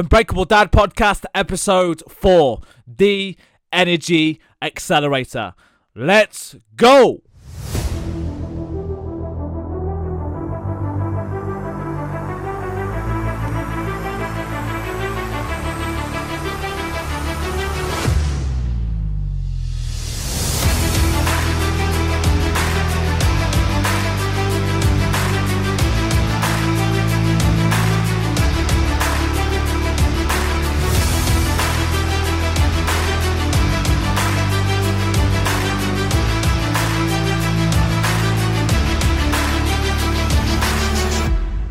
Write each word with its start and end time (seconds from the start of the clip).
Unbreakable 0.00 0.46
Dad 0.46 0.72
Podcast, 0.72 1.26
episode 1.34 2.02
four 2.08 2.62
The 2.86 3.36
Energy 3.70 4.40
Accelerator. 4.62 5.52
Let's 5.94 6.56
go! 6.74 7.20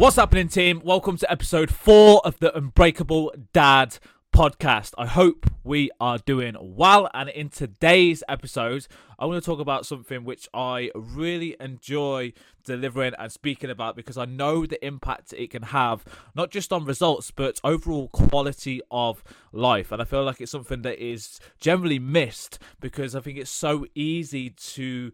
What's 0.09 0.17
happening, 0.17 0.47
team? 0.47 0.81
Welcome 0.83 1.17
to 1.17 1.31
episode 1.31 1.69
four 1.69 2.19
of 2.25 2.39
the 2.39 2.51
Unbreakable 2.57 3.31
Dad 3.53 3.99
podcast. 4.33 4.95
I 4.97 5.05
hope 5.05 5.45
we 5.63 5.91
are 6.01 6.17
doing 6.17 6.55
well. 6.59 7.11
And 7.13 7.29
in 7.29 7.49
today's 7.49 8.23
episode, 8.27 8.87
I 9.19 9.27
want 9.27 9.43
to 9.43 9.45
talk 9.47 9.59
about 9.59 9.85
something 9.85 10.23
which 10.23 10.49
I 10.51 10.89
really 10.95 11.55
enjoy 11.59 12.33
delivering 12.65 13.13
and 13.19 13.31
speaking 13.31 13.69
about 13.69 13.95
because 13.95 14.17
I 14.17 14.25
know 14.25 14.65
the 14.65 14.83
impact 14.83 15.31
it 15.37 15.51
can 15.51 15.61
have, 15.61 16.03
not 16.33 16.49
just 16.49 16.73
on 16.73 16.85
results, 16.85 17.29
but 17.29 17.61
overall 17.63 18.07
quality 18.07 18.81
of 18.89 19.23
life. 19.51 19.91
And 19.91 20.01
I 20.01 20.05
feel 20.05 20.23
like 20.23 20.41
it's 20.41 20.51
something 20.51 20.81
that 20.81 20.97
is 20.97 21.39
generally 21.59 21.99
missed 21.99 22.57
because 22.79 23.15
I 23.15 23.19
think 23.19 23.37
it's 23.37 23.51
so 23.51 23.85
easy 23.93 24.49
to 24.49 25.11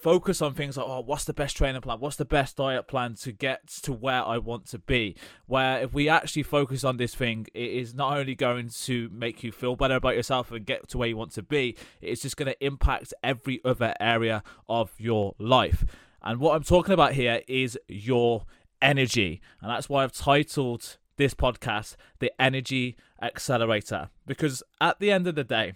focus 0.00 0.40
on 0.40 0.54
things 0.54 0.76
like 0.76 0.86
oh 0.86 1.00
what's 1.00 1.24
the 1.24 1.34
best 1.34 1.56
training 1.56 1.80
plan? 1.80 2.00
What's 2.00 2.16
the 2.16 2.24
best 2.24 2.56
diet 2.56 2.86
plan 2.86 3.14
to 3.16 3.32
get 3.32 3.66
to 3.82 3.92
where 3.92 4.24
i 4.24 4.38
want 4.38 4.66
to 4.66 4.78
be? 4.78 5.16
Where 5.46 5.80
if 5.80 5.92
we 5.92 6.08
actually 6.08 6.44
focus 6.44 6.84
on 6.84 6.96
this 6.96 7.14
thing 7.14 7.46
it 7.54 7.70
is 7.70 7.94
not 7.94 8.16
only 8.16 8.34
going 8.34 8.70
to 8.84 9.08
make 9.12 9.42
you 9.42 9.52
feel 9.52 9.76
better 9.76 9.96
about 9.96 10.16
yourself 10.16 10.50
and 10.52 10.64
get 10.64 10.88
to 10.88 10.98
where 10.98 11.08
you 11.08 11.16
want 11.16 11.32
to 11.32 11.42
be 11.42 11.76
it's 12.00 12.22
just 12.22 12.36
going 12.36 12.50
to 12.50 12.64
impact 12.64 13.12
every 13.22 13.60
other 13.64 13.94
area 14.00 14.42
of 14.68 14.92
your 14.98 15.34
life. 15.38 15.84
And 16.22 16.40
what 16.40 16.54
i'm 16.54 16.64
talking 16.64 16.94
about 16.94 17.14
here 17.14 17.42
is 17.48 17.78
your 17.88 18.44
energy. 18.80 19.40
And 19.60 19.70
that's 19.70 19.88
why 19.88 20.04
i've 20.04 20.12
titled 20.12 20.96
this 21.16 21.34
podcast 21.34 21.96
the 22.20 22.32
energy 22.40 22.96
accelerator. 23.20 24.10
Because 24.26 24.62
at 24.80 25.00
the 25.00 25.10
end 25.10 25.26
of 25.26 25.34
the 25.34 25.44
day 25.44 25.74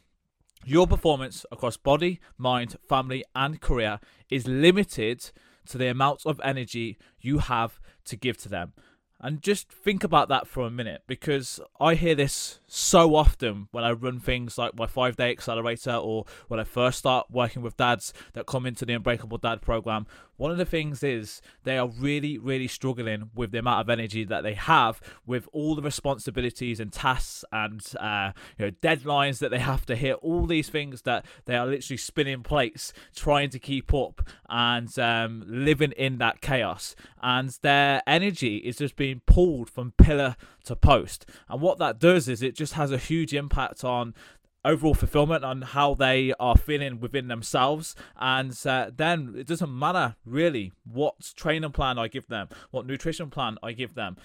your 0.65 0.87
performance 0.87 1.45
across 1.51 1.77
body, 1.77 2.21
mind, 2.39 2.77
family, 2.89 3.25
and 3.35 3.61
career 3.61 4.01
is 4.31 4.47
limited 4.47 5.31
to 5.67 5.79
the 5.79 5.89
amount 5.89 6.23
of 6.27 6.41
energy 6.45 6.99
you 7.21 7.39
have 7.39 7.81
to 8.05 8.17
give 8.17 8.37
to 8.39 8.49
them. 8.49 8.73
And 9.21 9.43
just 9.43 9.71
think 9.71 10.03
about 10.03 10.29
that 10.29 10.49
for 10.49 10.67
a 10.67 10.71
minute 10.71 11.03
because 11.07 11.61
I 11.81 11.95
hear 11.95 12.15
this 12.15 12.61
so 12.75 13.15
often 13.15 13.69
when 13.71 13.85
I 13.85 13.93
run 13.93 14.19
things 14.19 14.57
like 14.57 14.75
my 14.75 14.87
five 14.87 15.15
day 15.15 15.31
accelerator 15.31 15.93
or 15.93 16.25
when 16.49 16.59
I 16.59 16.65
first 16.65 16.99
start 16.99 17.27
working 17.31 17.61
with 17.61 17.77
dads 17.77 18.15
that 18.33 18.47
come 18.47 18.65
into 18.65 18.87
the 18.87 18.95
Unbreakable 18.95 19.37
Dad 19.37 19.61
program. 19.61 20.07
One 20.39 20.51
of 20.51 20.57
the 20.57 20.65
things 20.65 21.03
is 21.03 21.43
they 21.65 21.77
are 21.77 21.87
really, 21.87 22.39
really 22.39 22.67
struggling 22.67 23.31
with 23.35 23.53
the 23.53 23.59
amount 23.59 23.83
of 23.83 23.91
energy 23.91 24.25
that 24.25 24.43
they 24.43 24.55
have 24.55 25.03
with 25.27 25.47
all 25.53 25.75
the 25.75 25.83
responsibilities 25.83 26.81
and 26.81 26.91
tasks 26.91 27.45
and 27.53 27.83
uh, 28.01 28.33
you 28.59 28.65
know 28.65 28.73
deadlines 28.83 29.39
that 29.41 29.51
they 29.51 29.59
have 29.59 29.85
to 29.87 29.95
hit. 29.95 30.17
All 30.23 30.47
these 30.47 30.71
things 30.71 31.03
that 31.03 31.27
they 31.45 31.55
are 31.55 31.67
literally 31.67 31.99
spinning 31.99 32.43
plates 32.43 32.95
trying 33.15 33.51
to 33.51 33.59
keep 33.59 33.93
up 33.93 34.27
and 34.49 34.99
um, 34.99 35.45
living 35.47 35.93
in 35.93 36.17
that 36.19 36.41
chaos. 36.41 36.97
And 37.23 37.51
their 37.61 38.03
energy 38.07 38.57
is 38.57 38.79
just 38.79 38.97
being 38.97 39.21
pulled 39.27 39.69
from 39.69 39.93
pillar 39.93 40.37
to 40.65 40.77
post. 40.77 41.27
And 41.49 41.61
what 41.61 41.79
that 41.79 41.99
does 41.99 42.29
is 42.29 42.43
it 42.43 42.57
just 42.57 42.75
has 42.75 42.93
a 42.93 42.99
huge 42.99 43.35
impact 43.35 43.85
on 43.85 44.15
overall 44.65 44.95
fulfillment 44.95 45.45
on 45.45 45.63
how 45.63 45.95
they 45.95 46.33
are 46.39 46.57
feeling 46.57 47.01
within 47.01 47.29
themselves 47.29 47.97
and 48.21 48.57
uh, 48.67 48.91
then 48.95 49.35
it 49.37 49.47
doesn't 49.47 49.77
matter 49.77 50.15
really 50.25 50.73
what 50.85 51.15
training 51.35 51.73
plan 51.73 51.99
i 51.99 52.07
give 52.07 52.29
them 52.29 52.49
what 52.71 52.87
nutrition 52.87 53.29
plan 53.29 53.59
i 53.63 53.73
give 53.73 53.95
them 53.95 54.17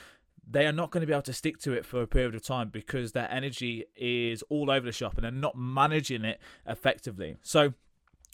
they 0.50 0.66
are 0.66 0.72
not 0.72 0.92
going 0.92 1.02
to 1.02 1.08
be 1.08 1.14
able 1.14 1.22
to 1.22 1.34
stick 1.34 1.58
to 1.58 1.74
it 1.74 1.86
for 1.86 2.02
a 2.02 2.08
period 2.08 2.36
of 2.36 2.44
time 2.44 2.70
because 2.70 3.12
their 3.12 3.30
energy 3.32 3.86
is 3.96 4.44
all 4.44 4.70
over 4.70 4.86
the 4.86 4.92
shop 4.92 5.16
and 5.16 5.24
they're 5.24 5.32
not 5.32 5.58
managing 5.58 6.24
it 6.24 6.40
effectively 6.68 7.36
so 7.42 7.74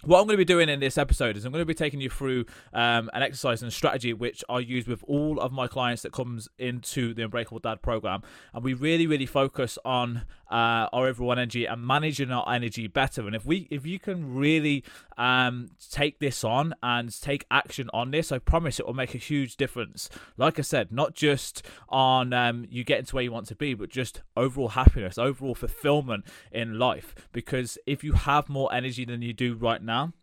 what 0.03 0.19
I'm 0.19 0.25
going 0.25 0.33
to 0.33 0.37
be 0.37 0.45
doing 0.45 0.67
in 0.67 0.79
this 0.81 0.97
episode 0.97 1.37
is 1.37 1.45
I'm 1.45 1.51
going 1.51 1.61
to 1.61 1.65
be 1.65 1.73
taking 1.73 2.01
you 2.01 2.09
through 2.09 2.45
um, 2.73 3.09
an 3.13 3.21
exercise 3.21 3.63
and 3.63 3.71
strategy 3.71 4.11
which 4.11 4.43
I 4.49 4.59
use 4.59 4.85
with 4.85 5.03
all 5.07 5.39
of 5.39 5.53
my 5.53 5.67
clients 5.67 6.01
that 6.01 6.11
comes 6.11 6.49
into 6.57 7.13
the 7.13 7.23
Unbreakable 7.23 7.59
Dad 7.59 7.81
program, 7.81 8.21
and 8.53 8.63
we 8.63 8.73
really, 8.73 9.07
really 9.07 9.25
focus 9.25 9.79
on 9.85 10.23
uh, 10.51 10.87
our 10.93 11.07
overall 11.07 11.31
energy 11.31 11.65
and 11.65 11.85
managing 11.85 12.31
our 12.31 12.47
energy 12.51 12.87
better. 12.87 13.25
And 13.25 13.35
if 13.35 13.45
we, 13.45 13.67
if 13.71 13.85
you 13.85 13.97
can 13.97 14.35
really 14.35 14.83
um, 15.17 15.71
take 15.89 16.19
this 16.19 16.43
on 16.43 16.75
and 16.83 17.19
take 17.21 17.45
action 17.49 17.89
on 17.93 18.11
this, 18.11 18.31
I 18.31 18.39
promise 18.39 18.79
it 18.79 18.85
will 18.85 18.93
make 18.93 19.15
a 19.15 19.19
huge 19.19 19.55
difference. 19.55 20.09
Like 20.37 20.59
I 20.59 20.61
said, 20.61 20.91
not 20.91 21.15
just 21.15 21.65
on 21.89 22.33
um, 22.33 22.67
you 22.69 22.83
getting 22.83 23.05
to 23.05 23.15
where 23.15 23.23
you 23.23 23.31
want 23.31 23.47
to 23.47 23.55
be, 23.55 23.73
but 23.73 23.89
just 23.89 24.21
overall 24.35 24.69
happiness, 24.69 25.17
overall 25.17 25.55
fulfillment 25.55 26.25
in 26.51 26.77
life. 26.77 27.15
Because 27.31 27.77
if 27.87 28.03
you 28.03 28.13
have 28.13 28.49
more 28.49 28.73
energy 28.73 29.05
than 29.05 29.21
you 29.21 29.33
do 29.33 29.55
right 29.55 29.81
now 29.83 30.13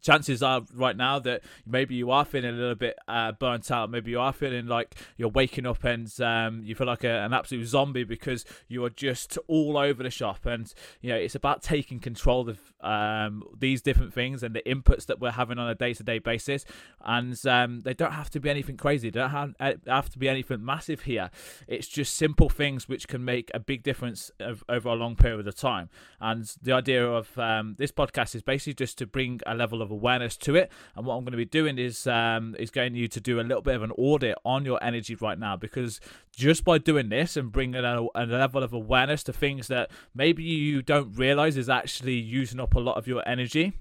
chances 0.00 0.42
are 0.42 0.62
right 0.74 0.96
now 0.96 1.18
that 1.20 1.42
maybe 1.66 1.94
you 1.94 2.10
are 2.10 2.24
feeling 2.24 2.50
a 2.50 2.54
little 2.54 2.74
bit 2.74 2.98
uh, 3.08 3.32
burnt 3.32 3.70
out. 3.70 3.90
Maybe 3.90 4.10
you 4.10 4.20
are 4.20 4.32
feeling 4.32 4.66
like 4.66 4.94
you're 5.16 5.28
waking 5.28 5.66
up 5.66 5.84
and 5.84 6.10
um, 6.20 6.62
you 6.64 6.74
feel 6.74 6.86
like 6.86 7.04
a, 7.04 7.24
an 7.24 7.32
absolute 7.32 7.66
zombie 7.66 8.04
because 8.04 8.44
you 8.68 8.84
are 8.84 8.90
just 8.90 9.38
all 9.46 9.76
over 9.76 10.02
the 10.02 10.10
shop. 10.10 10.46
And 10.46 10.72
you 11.00 11.10
know 11.10 11.16
it's 11.16 11.34
about 11.34 11.62
taking 11.62 11.98
control 11.98 12.48
of 12.48 12.58
um, 12.80 13.42
these 13.58 13.82
different 13.82 14.12
things 14.12 14.42
and 14.42 14.54
the 14.54 14.62
inputs 14.62 15.06
that 15.06 15.20
we're 15.20 15.30
having 15.32 15.58
on 15.58 15.68
a 15.68 15.74
day-to-day 15.74 16.18
basis. 16.18 16.64
And 17.04 17.38
um, 17.46 17.80
they 17.80 17.94
don't 17.94 18.12
have 18.12 18.30
to 18.30 18.40
be 18.40 18.50
anything 18.50 18.76
crazy. 18.76 19.10
They 19.10 19.20
don't 19.20 19.30
have, 19.30 19.54
uh, 19.60 19.72
have 19.86 20.10
to 20.10 20.18
be 20.18 20.28
anything 20.28 20.64
massive 20.64 21.02
here. 21.02 21.30
It's 21.68 21.88
just 21.88 22.14
simple 22.14 22.48
things 22.48 22.88
which 22.88 23.08
can 23.08 23.24
make 23.24 23.50
a 23.54 23.60
big 23.60 23.82
difference 23.82 24.30
of, 24.40 24.64
over 24.68 24.88
a 24.88 24.94
long 24.94 25.16
period 25.16 25.46
of 25.46 25.54
time. 25.54 25.88
And 26.20 26.50
the 26.62 26.72
idea 26.72 27.06
of 27.06 27.38
um, 27.38 27.76
this 27.78 27.92
podcast 27.92 28.34
is 28.34 28.42
basically 28.42 28.74
just 28.74 28.98
to 28.98 29.06
bring 29.06 29.40
a 29.46 29.54
level 29.54 29.69
level 29.70 29.82
of 29.82 29.90
awareness 29.90 30.36
to 30.36 30.56
it. 30.56 30.70
And 30.96 31.06
what 31.06 31.14
I'm 31.14 31.24
going 31.24 31.32
to 31.32 31.36
be 31.36 31.44
doing 31.44 31.78
is 31.78 32.06
um, 32.06 32.56
is 32.58 32.70
getting 32.70 32.94
you 32.94 33.08
to 33.08 33.20
do 33.20 33.40
a 33.40 33.42
little 33.42 33.62
bit 33.62 33.76
of 33.76 33.82
an 33.82 33.92
audit 33.92 34.36
on 34.44 34.64
your 34.64 34.82
energy 34.82 35.14
right 35.14 35.38
now 35.38 35.56
because 35.56 36.00
just 36.36 36.64
by 36.64 36.78
doing 36.78 37.08
this 37.08 37.36
and 37.36 37.52
bringing 37.52 37.84
a, 37.84 38.06
a 38.14 38.26
level 38.26 38.62
of 38.62 38.72
awareness 38.72 39.22
to 39.24 39.32
things 39.32 39.68
that 39.68 39.90
maybe 40.14 40.42
you 40.42 40.82
don't 40.82 41.12
realize 41.12 41.56
is 41.56 41.68
actually 41.68 42.14
using 42.14 42.60
up 42.60 42.74
a 42.74 42.80
lot 42.80 42.96
of 42.96 43.06
your 43.06 43.22
energy 43.28 43.74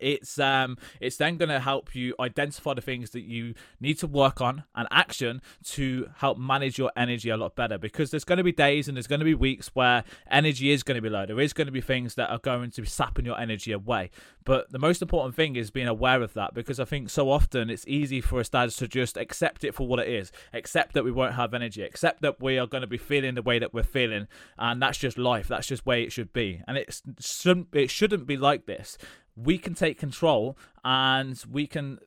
it's 0.00 0.38
um 0.38 0.76
it's 1.00 1.16
then 1.16 1.36
going 1.36 1.48
to 1.48 1.60
help 1.60 1.94
you 1.94 2.14
identify 2.20 2.74
the 2.74 2.80
things 2.80 3.10
that 3.10 3.22
you 3.22 3.54
need 3.80 3.98
to 3.98 4.06
work 4.06 4.40
on 4.40 4.64
and 4.74 4.88
action 4.90 5.42
to 5.64 6.08
help 6.16 6.38
manage 6.38 6.78
your 6.78 6.90
energy 6.96 7.30
a 7.30 7.36
lot 7.36 7.54
better. 7.56 7.78
Because 7.78 8.10
there's 8.10 8.24
going 8.24 8.38
to 8.38 8.44
be 8.44 8.52
days 8.52 8.88
and 8.88 8.96
there's 8.96 9.06
going 9.06 9.20
to 9.20 9.24
be 9.24 9.34
weeks 9.34 9.70
where 9.74 10.04
energy 10.30 10.70
is 10.70 10.82
going 10.82 10.96
to 10.96 11.02
be 11.02 11.08
low. 11.08 11.26
There 11.26 11.40
is 11.40 11.52
going 11.52 11.66
to 11.66 11.72
be 11.72 11.80
things 11.80 12.14
that 12.14 12.30
are 12.30 12.38
going 12.38 12.70
to 12.72 12.82
be 12.82 12.88
sapping 12.88 13.24
your 13.26 13.38
energy 13.38 13.72
away. 13.72 14.10
But 14.44 14.70
the 14.70 14.78
most 14.78 15.02
important 15.02 15.34
thing 15.34 15.56
is 15.56 15.70
being 15.70 15.88
aware 15.88 16.22
of 16.22 16.34
that 16.34 16.54
because 16.54 16.78
i 16.78 16.84
think 16.84 17.10
so 17.10 17.30
often 17.30 17.68
it's 17.68 17.84
easy 17.88 18.20
for 18.20 18.38
us 18.38 18.48
dads 18.48 18.76
to 18.76 18.86
just 18.86 19.16
accept 19.16 19.64
it 19.64 19.74
for 19.74 19.86
what 19.86 19.98
it 19.98 20.08
is. 20.08 20.32
Accept 20.52 20.94
that 20.94 21.04
we 21.04 21.10
won't 21.10 21.34
have 21.34 21.52
energy. 21.52 21.82
Accept 21.82 22.22
that 22.22 22.40
we 22.40 22.58
are 22.58 22.66
going 22.66 22.82
to 22.82 22.86
be 22.86 22.98
feeling 22.98 23.34
the 23.34 23.42
way 23.42 23.58
that 23.58 23.74
we're 23.74 23.82
feeling 23.82 24.28
and 24.58 24.80
that's 24.80 24.98
just 24.98 25.18
life. 25.18 25.48
That's 25.48 25.66
just 25.66 25.84
way 25.84 26.02
it 26.02 26.12
should 26.12 26.32
be. 26.32 26.62
And 26.66 26.76
it 26.76 27.02
shouldn't 27.20 27.68
it 27.72 27.90
shouldn't 27.90 28.26
be 28.26 28.36
like 28.36 28.66
this 28.66 28.96
we 29.36 29.58
can 29.58 29.74
take 29.74 29.98
control 29.98 30.56
and 30.84 31.42
we 31.50 31.66
can 31.66 31.98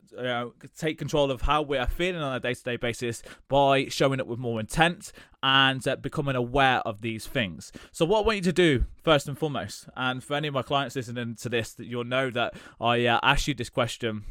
take 0.76 0.98
control 0.98 1.30
of 1.30 1.42
how 1.42 1.62
we 1.62 1.78
are 1.78 1.86
feeling 1.86 2.20
on 2.20 2.34
a 2.34 2.40
day-to-day 2.40 2.76
basis 2.76 3.22
by 3.48 3.86
showing 3.86 4.20
up 4.20 4.26
with 4.26 4.38
more 4.38 4.58
intent 4.58 5.12
and 5.42 5.86
uh, 5.86 5.96
becoming 5.96 6.34
aware 6.34 6.78
of 6.78 7.00
these 7.00 7.26
things. 7.26 7.72
So 7.92 8.04
what 8.04 8.20
i 8.20 8.26
want 8.26 8.36
you 8.36 8.42
to 8.42 8.52
do 8.52 8.84
first 9.02 9.28
and 9.28 9.38
foremost 9.38 9.88
and 9.96 10.22
for 10.22 10.34
any 10.34 10.48
of 10.48 10.54
my 10.54 10.62
clients 10.62 10.96
listening 10.96 11.36
to 11.36 11.48
this 11.48 11.72
that 11.74 11.86
you'll 11.86 12.04
know 12.04 12.30
that 12.30 12.54
i 12.80 13.06
uh, 13.06 13.20
asked 13.22 13.48
you 13.48 13.54
this 13.54 13.70
question 13.70 14.24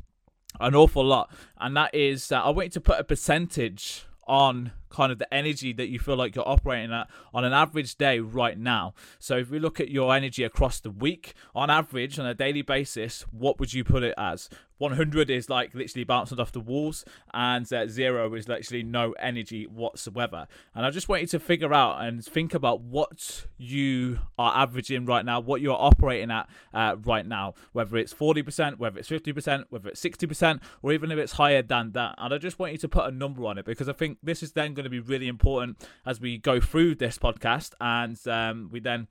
an 0.59 0.75
awful 0.75 1.03
lot 1.03 1.31
and 1.59 1.75
that 1.75 1.93
is 1.93 2.31
uh, 2.31 2.41
i 2.41 2.49
want 2.49 2.65
you 2.65 2.71
to 2.71 2.81
put 2.81 2.99
a 2.99 3.03
percentage 3.03 4.05
on 4.27 4.71
kind 4.89 5.11
of 5.11 5.19
the 5.19 5.31
energy 5.33 5.73
that 5.73 5.89
you 5.89 5.99
feel 5.99 6.15
like 6.15 6.35
you're 6.35 6.47
operating 6.47 6.93
at 6.93 7.09
on 7.33 7.45
an 7.45 7.53
average 7.53 7.95
day 7.95 8.19
right 8.19 8.57
now. 8.57 8.93
So 9.19 9.37
if 9.37 9.49
we 9.49 9.59
look 9.59 9.79
at 9.79 9.89
your 9.89 10.13
energy 10.13 10.43
across 10.43 10.79
the 10.79 10.91
week, 10.91 11.33
on 11.55 11.69
average, 11.69 12.19
on 12.19 12.25
a 12.25 12.33
daily 12.33 12.61
basis, 12.61 13.21
what 13.31 13.59
would 13.59 13.73
you 13.73 13.83
put 13.83 14.03
it 14.03 14.13
as? 14.17 14.49
100 14.79 15.29
is 15.29 15.49
like 15.49 15.75
literally 15.75 16.05
bouncing 16.05 16.39
off 16.39 16.51
the 16.51 16.59
walls, 16.59 17.05
and 17.33 17.71
uh, 17.71 17.85
zero 17.87 18.33
is 18.33 18.47
literally 18.47 18.81
no 18.81 19.11
energy 19.19 19.65
whatsoever. 19.67 20.47
And 20.73 20.85
I 20.85 20.89
just 20.89 21.07
want 21.07 21.21
you 21.21 21.27
to 21.27 21.39
figure 21.39 21.73
out 21.73 22.01
and 22.01 22.23
think 22.23 22.53
about 22.53 22.81
what 22.81 23.45
you 23.57 24.19
are 24.37 24.55
averaging 24.55 25.05
right 25.05 25.23
now, 25.25 25.41
what 25.41 25.61
you're 25.61 25.79
operating 25.79 26.31
at 26.31 26.49
uh, 26.73 26.95
right 27.03 27.25
now, 27.25 27.55
whether 27.73 27.97
it's 27.97 28.13
40%, 28.13 28.79
whether 28.79 28.97
it's 28.97 29.09
50%, 29.09 29.65
whether 29.69 29.89
it's 29.89 30.01
60%, 30.01 30.61
or 30.81 30.93
even 30.93 31.11
if 31.11 31.19
it's 31.19 31.33
higher 31.33 31.61
than 31.61 31.91
that. 31.91 32.15
And 32.17 32.33
I 32.33 32.37
just 32.37 32.57
want 32.57 32.71
you 32.71 32.77
to 32.79 32.89
put 32.89 33.05
a 33.05 33.11
number 33.11 33.45
on 33.45 33.57
it 33.57 33.65
because 33.65 33.89
I 33.89 33.93
think 33.93 34.17
this 34.23 34.41
is 34.41 34.53
then 34.53 34.73
going 34.79 34.85
to 34.85 34.89
be 34.89 34.99
really 34.99 35.27
important 35.27 35.77
as 36.05 36.19
we 36.19 36.37
go 36.37 36.59
through 36.59 36.95
this 36.95 37.17
podcast 37.17 37.73
and 37.81 38.17
um, 38.27 38.69
we 38.71 38.79
then 38.79 39.07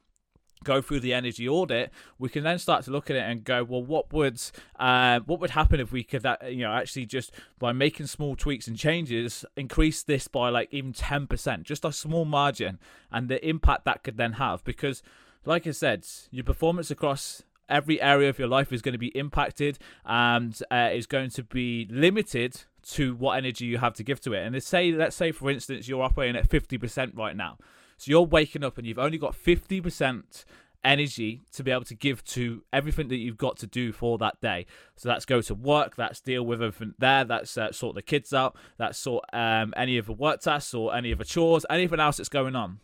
go 0.64 0.82
through 0.82 1.00
the 1.00 1.14
energy 1.14 1.48
audit, 1.48 1.90
we 2.18 2.28
can 2.28 2.44
then 2.44 2.58
start 2.58 2.84
to 2.84 2.90
look 2.90 3.10
at 3.10 3.16
it 3.16 3.20
and 3.20 3.44
go, 3.44 3.62
well, 3.64 3.82
what 3.82 4.12
would 4.12 4.40
uh, 4.78 5.20
what 5.20 5.40
would 5.40 5.50
happen 5.50 5.80
if 5.80 5.92
we 5.92 6.02
could, 6.02 6.22
that 6.22 6.52
you 6.52 6.62
know, 6.62 6.72
actually 6.72 7.06
just 7.06 7.32
by 7.58 7.72
making 7.72 8.06
small 8.06 8.36
tweaks 8.36 8.66
and 8.66 8.76
changes, 8.76 9.44
increase 9.56 10.02
this 10.02 10.28
by 10.28 10.48
like 10.48 10.68
even 10.72 10.92
ten 10.92 11.26
percent, 11.26 11.64
just 11.64 11.84
a 11.84 11.92
small 11.92 12.24
margin, 12.24 12.78
and 13.10 13.28
the 13.28 13.46
impact 13.46 13.84
that 13.84 14.02
could 14.02 14.16
then 14.16 14.34
have. 14.34 14.64
Because, 14.64 15.02
like 15.44 15.66
I 15.66 15.72
said, 15.72 16.06
your 16.30 16.44
performance 16.44 16.90
across 16.90 17.42
every 17.68 18.00
area 18.00 18.30
of 18.30 18.38
your 18.38 18.48
life 18.48 18.72
is 18.72 18.80
going 18.82 18.94
to 18.94 18.98
be 18.98 19.16
impacted 19.16 19.78
and 20.06 20.58
uh, 20.70 20.88
is 20.92 21.06
going 21.06 21.28
to 21.28 21.42
be 21.42 21.86
limited 21.90 22.62
to 22.92 23.14
what 23.14 23.36
energy 23.36 23.64
you 23.64 23.78
have 23.78 23.94
to 23.94 24.02
give 24.02 24.20
to 24.22 24.32
it. 24.32 24.44
And 24.44 24.54
let's 24.54 24.66
say, 24.66 24.92
let's 24.92 25.16
say, 25.16 25.32
for 25.32 25.50
instance, 25.50 25.88
you're 25.88 26.02
operating 26.02 26.36
at 26.36 26.48
fifty 26.48 26.78
percent 26.78 27.14
right 27.14 27.36
now 27.36 27.58
so 27.98 28.10
you're 28.10 28.22
waking 28.22 28.64
up 28.64 28.78
and 28.78 28.86
you've 28.86 28.98
only 28.98 29.18
got 29.18 29.34
50% 29.34 30.44
energy 30.84 31.42
to 31.52 31.64
be 31.64 31.72
able 31.72 31.84
to 31.84 31.96
give 31.96 32.24
to 32.24 32.62
everything 32.72 33.08
that 33.08 33.16
you've 33.16 33.36
got 33.36 33.56
to 33.58 33.66
do 33.66 33.92
for 33.92 34.16
that 34.18 34.40
day. 34.40 34.66
So 34.96 35.08
that's 35.08 35.24
go 35.24 35.42
to 35.42 35.54
work, 35.54 35.96
that's 35.96 36.20
deal 36.20 36.44
with 36.44 36.62
everything 36.62 36.94
there, 36.98 37.24
that's 37.24 37.58
uh, 37.58 37.72
sort 37.72 37.96
the 37.96 38.02
kids 38.02 38.32
out, 38.32 38.56
that's 38.78 38.96
sort 38.98 39.24
um, 39.32 39.74
any 39.76 39.98
of 39.98 40.06
the 40.06 40.12
work 40.12 40.40
tasks 40.40 40.72
or 40.72 40.94
any 40.94 41.10
of 41.10 41.18
the 41.18 41.24
chores, 41.24 41.66
anything 41.68 41.98
else 41.98 42.18
that's 42.18 42.28
going 42.28 42.54
on. 42.54 42.78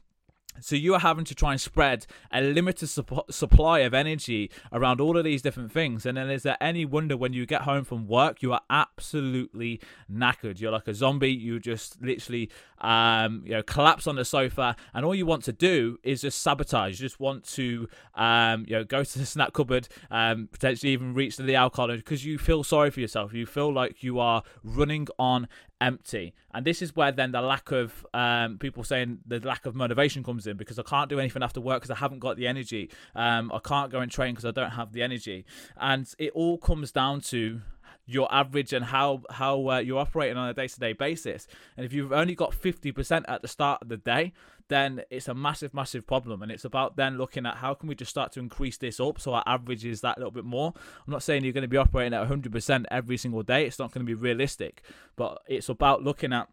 So 0.61 0.77
you 0.77 0.95
are 0.95 1.01
having 1.01 1.25
to 1.25 1.35
try 1.35 1.53
and 1.53 1.61
spread 1.61 2.06
a 2.33 2.41
limited 2.41 2.89
supp- 2.89 3.33
supply 3.33 3.81
of 3.81 3.95
energy 3.95 4.51
around 4.73 5.01
all 5.01 5.17
of 5.17 5.25
these 5.25 5.43
different 5.43 5.73
things. 5.73 6.06
And 6.06 6.17
then 6.17 6.31
is 6.31 6.43
there 6.43 6.56
any 6.61 6.85
wonder 6.85 7.17
when 7.17 7.33
you 7.33 7.47
get 7.47 7.62
home 7.62 7.85
from 7.85 8.06
work, 8.06 8.43
you 8.43 8.53
are 8.53 8.61
absolutely 8.71 9.81
knackered. 10.11 10.61
You're 10.61 10.73
like 10.73 10.89
a 10.89 10.95
zombie. 10.95 11.33
You 11.33 11.59
just 11.61 12.01
literally, 12.01 12.51
um, 12.81 13.43
you 13.45 13.53
know, 13.53 13.62
collapse 13.62 14.06
on 14.06 14.17
the 14.17 14.25
sofa, 14.25 14.77
and 14.93 15.05
all 15.05 15.15
you 15.15 15.27
want 15.27 15.45
to 15.45 15.53
do 15.53 15.99
is 16.03 16.23
just 16.23 16.43
sabotage. 16.43 17.01
You 17.01 17.06
just 17.06 17.21
want 17.21 17.45
to, 17.55 17.89
um, 18.15 18.65
you 18.69 18.77
know, 18.77 18.85
go 18.85 19.05
to 19.05 19.19
the 19.19 19.27
snack 19.35 19.53
cupboard, 19.53 19.89
um, 20.11 20.49
potentially 20.53 20.93
even 20.93 21.15
reach 21.15 21.37
to 21.37 21.43
the 21.43 21.56
alcohol 21.56 21.89
because 21.89 22.25
you 22.25 22.39
feel 22.39 22.65
sorry 22.65 22.91
for 22.91 23.01
yourself. 23.01 23.33
You 23.33 23.47
feel 23.47 23.73
like 23.73 24.03
you 24.03 24.19
are 24.19 24.43
running 24.62 25.09
on 25.19 25.49
empty. 25.81 26.35
And 26.53 26.65
this 26.65 26.82
is 26.82 26.94
where 26.97 27.12
then 27.12 27.32
the 27.32 27.41
lack 27.41 27.71
of 27.71 28.06
um, 28.15 28.59
people 28.59 28.85
saying 28.85 29.19
the 29.26 29.41
lack 29.41 29.67
of 29.67 29.75
motivation 29.75 30.23
comes 30.23 30.47
in 30.47 30.56
because 30.56 30.79
I 30.79 30.82
can't 30.82 31.09
do 31.09 31.19
anything 31.19 31.43
after 31.43 31.61
work 31.61 31.82
because 31.82 31.91
I 31.91 31.99
haven't 31.99 32.21
got 32.21 32.37
the 32.37 32.47
energy. 32.47 32.91
Um, 33.15 33.53
I 33.53 33.59
can't 33.59 33.91
go 33.91 34.00
and 34.00 34.11
train 34.11 34.35
because 34.35 34.44
I 34.44 34.50
don't 34.50 34.71
have 34.71 34.93
the 34.93 35.03
energy. 35.03 35.44
And 35.76 36.09
it 36.19 36.32
all 36.35 36.59
comes 36.59 36.93
down 36.93 37.21
to 37.23 37.61
your 38.06 38.33
average 38.33 38.73
and 38.73 38.87
how 38.87 39.23
how 39.31 39.69
uh, 39.69 39.79
you're 39.79 39.99
operating 39.99 40.37
on 40.37 40.49
a 40.49 40.55
day-to-day 40.55 40.93
basis. 40.93 41.47
And 41.77 41.87
if 41.87 41.93
you've 41.93 42.12
only 42.12 42.35
got 42.35 42.53
50% 42.53 43.25
at 43.29 43.43
the 43.43 43.49
start 43.49 43.83
of 43.83 43.89
the 43.89 43.97
day 43.97 44.33
then 44.69 45.03
it's 45.11 45.29
a 45.29 45.35
massive 45.35 45.75
massive 45.75 46.06
problem. 46.06 46.43
And 46.43 46.51
it's 46.51 46.65
about 46.65 46.97
then 46.97 47.19
looking 47.19 47.47
at 47.47 47.56
how 47.56 47.75
can 47.75 47.89
we 47.89 47.95
just 47.95 48.11
start 48.11 48.33
to 48.33 48.41
increase 48.41 48.77
this 48.77 49.01
up 49.01 49.21
so 49.21 49.35
our 49.35 49.45
average 49.47 49.85
is 49.85 50.01
that 50.01 50.19
little 50.19 50.31
bit 50.31 50.45
more. 50.45 50.73
I'm 50.77 51.12
not 51.12 51.23
saying 51.23 51.45
you're 51.45 51.53
going 51.53 51.62
to 51.62 51.69
be 51.69 51.77
operating 51.77 52.15
at 52.15 52.29
100% 52.29 52.85
every 52.91 53.17
single 53.17 53.43
day. 53.43 53.67
It's 53.67 53.79
not 53.79 53.93
going 53.93 54.06
to 54.06 54.11
be 54.11 54.15
realistic. 54.15 54.83
But 55.17 55.43
it's 55.47 55.69
about 55.69 56.03
looking 56.03 56.33
at 56.33 56.49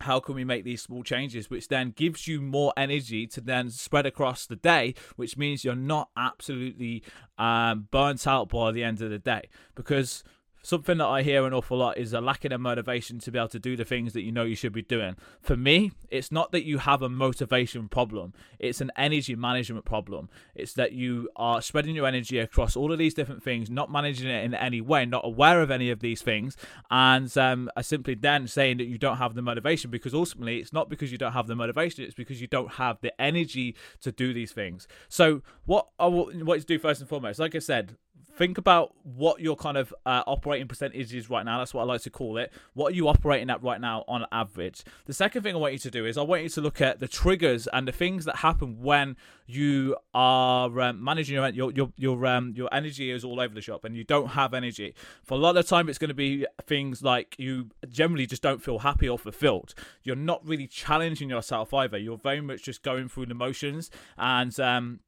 how 0.00 0.18
can 0.18 0.34
we 0.34 0.44
make 0.44 0.64
these 0.64 0.82
small 0.82 1.04
changes 1.04 1.48
which 1.48 1.68
then 1.68 1.92
gives 1.94 2.26
you 2.26 2.40
more 2.40 2.72
energy 2.76 3.28
to 3.28 3.40
then 3.40 3.70
spread 3.70 4.04
across 4.04 4.44
the 4.44 4.56
day 4.56 4.92
which 5.14 5.36
means 5.36 5.64
you're 5.64 5.76
not 5.76 6.10
absolutely 6.16 7.04
um, 7.38 7.86
burnt 7.92 8.26
out 8.26 8.48
by 8.48 8.72
the 8.72 8.82
end 8.82 9.00
of 9.00 9.10
the 9.10 9.18
day. 9.18 9.48
Because 9.74 10.24
something 10.64 10.96
that 10.96 11.06
I 11.06 11.22
hear 11.22 11.46
an 11.46 11.52
awful 11.52 11.76
lot 11.76 11.98
is 11.98 12.14
a 12.14 12.20
lacking 12.20 12.52
of 12.52 12.60
motivation 12.60 13.18
to 13.20 13.30
be 13.30 13.38
able 13.38 13.48
to 13.48 13.58
do 13.58 13.76
the 13.76 13.84
things 13.84 14.14
that 14.14 14.22
you 14.22 14.32
know 14.32 14.44
you 14.44 14.56
should 14.56 14.72
be 14.72 14.82
doing. 14.82 15.16
For 15.40 15.56
me, 15.56 15.92
it's 16.10 16.32
not 16.32 16.52
that 16.52 16.64
you 16.64 16.78
have 16.78 17.02
a 17.02 17.08
motivation 17.08 17.88
problem, 17.88 18.32
it's 18.58 18.80
an 18.80 18.90
energy 18.96 19.36
management 19.36 19.84
problem. 19.84 20.30
It's 20.54 20.72
that 20.72 20.92
you 20.92 21.28
are 21.36 21.60
spreading 21.60 21.94
your 21.94 22.06
energy 22.06 22.38
across 22.38 22.76
all 22.76 22.92
of 22.92 22.98
these 22.98 23.12
different 23.12 23.42
things, 23.42 23.68
not 23.68 23.92
managing 23.92 24.28
it 24.28 24.42
in 24.42 24.54
any 24.54 24.80
way, 24.80 25.04
not 25.04 25.24
aware 25.24 25.60
of 25.60 25.70
any 25.70 25.90
of 25.90 26.00
these 26.00 26.22
things, 26.22 26.56
and 26.90 27.36
um, 27.36 27.70
are 27.76 27.82
simply 27.82 28.14
then 28.14 28.48
saying 28.48 28.78
that 28.78 28.86
you 28.86 28.96
don't 28.96 29.18
have 29.18 29.34
the 29.34 29.42
motivation 29.42 29.90
because 29.90 30.14
ultimately 30.14 30.58
it's 30.58 30.72
not 30.72 30.88
because 30.88 31.12
you 31.12 31.18
don't 31.18 31.32
have 31.32 31.46
the 31.46 31.54
motivation, 31.54 32.04
it's 32.04 32.14
because 32.14 32.40
you 32.40 32.46
don't 32.46 32.72
have 32.72 32.98
the 33.02 33.12
energy 33.20 33.76
to 34.00 34.10
do 34.10 34.32
these 34.32 34.52
things. 34.52 34.88
So, 35.08 35.42
what 35.66 35.88
I 35.98 36.06
want 36.06 36.60
to 36.60 36.66
do 36.66 36.78
first 36.78 37.00
and 37.00 37.08
foremost, 37.08 37.38
like 37.38 37.54
I 37.54 37.58
said, 37.58 37.96
think 38.36 38.58
about 38.58 38.94
what 39.02 39.40
your 39.40 39.56
kind 39.56 39.76
of 39.76 39.94
uh, 40.04 40.22
operating 40.26 40.68
percentage 40.68 41.14
is 41.14 41.30
right 41.30 41.44
now. 41.44 41.58
That's 41.58 41.72
what 41.72 41.82
I 41.82 41.84
like 41.84 42.02
to 42.02 42.10
call 42.10 42.36
it. 42.36 42.52
What 42.74 42.92
are 42.92 42.96
you 42.96 43.08
operating 43.08 43.50
at 43.50 43.62
right 43.62 43.80
now 43.80 44.04
on 44.08 44.26
average? 44.32 44.82
The 45.06 45.14
second 45.14 45.42
thing 45.42 45.54
I 45.54 45.58
want 45.58 45.72
you 45.72 45.78
to 45.80 45.90
do 45.90 46.06
is 46.06 46.18
I 46.18 46.22
want 46.22 46.42
you 46.42 46.48
to 46.50 46.60
look 46.60 46.80
at 46.80 47.00
the 47.00 47.08
triggers 47.08 47.66
and 47.72 47.86
the 47.86 47.92
things 47.92 48.24
that 48.24 48.36
happen 48.36 48.82
when 48.82 49.16
you 49.46 49.96
are 50.14 50.80
um, 50.80 51.02
managing 51.02 51.34
your 51.34 51.48
your 51.50 51.72
your 51.72 51.92
your, 51.96 52.26
um, 52.26 52.54
your 52.56 52.68
energy 52.72 53.10
is 53.10 53.24
all 53.24 53.40
over 53.40 53.54
the 53.54 53.60
shop 53.60 53.84
and 53.84 53.94
you 53.94 54.04
don't 54.04 54.28
have 54.28 54.54
energy. 54.54 54.94
For 55.22 55.34
a 55.34 55.38
lot 55.38 55.50
of 55.50 55.56
the 55.56 55.62
time, 55.62 55.88
it's 55.88 55.98
going 55.98 56.08
to 56.08 56.14
be 56.14 56.46
things 56.66 57.02
like 57.02 57.36
you 57.38 57.70
generally 57.88 58.26
just 58.26 58.42
don't 58.42 58.62
feel 58.62 58.80
happy 58.80 59.08
or 59.08 59.18
fulfilled. 59.18 59.74
You're 60.02 60.16
not 60.16 60.46
really 60.46 60.66
challenging 60.66 61.28
yourself 61.28 61.72
either. 61.72 61.98
You're 61.98 62.18
very 62.18 62.40
much 62.40 62.62
just 62.62 62.82
going 62.82 63.08
through 63.08 63.26
the 63.26 63.34
motions 63.34 63.90
and 64.16 64.58
um, 64.58 65.00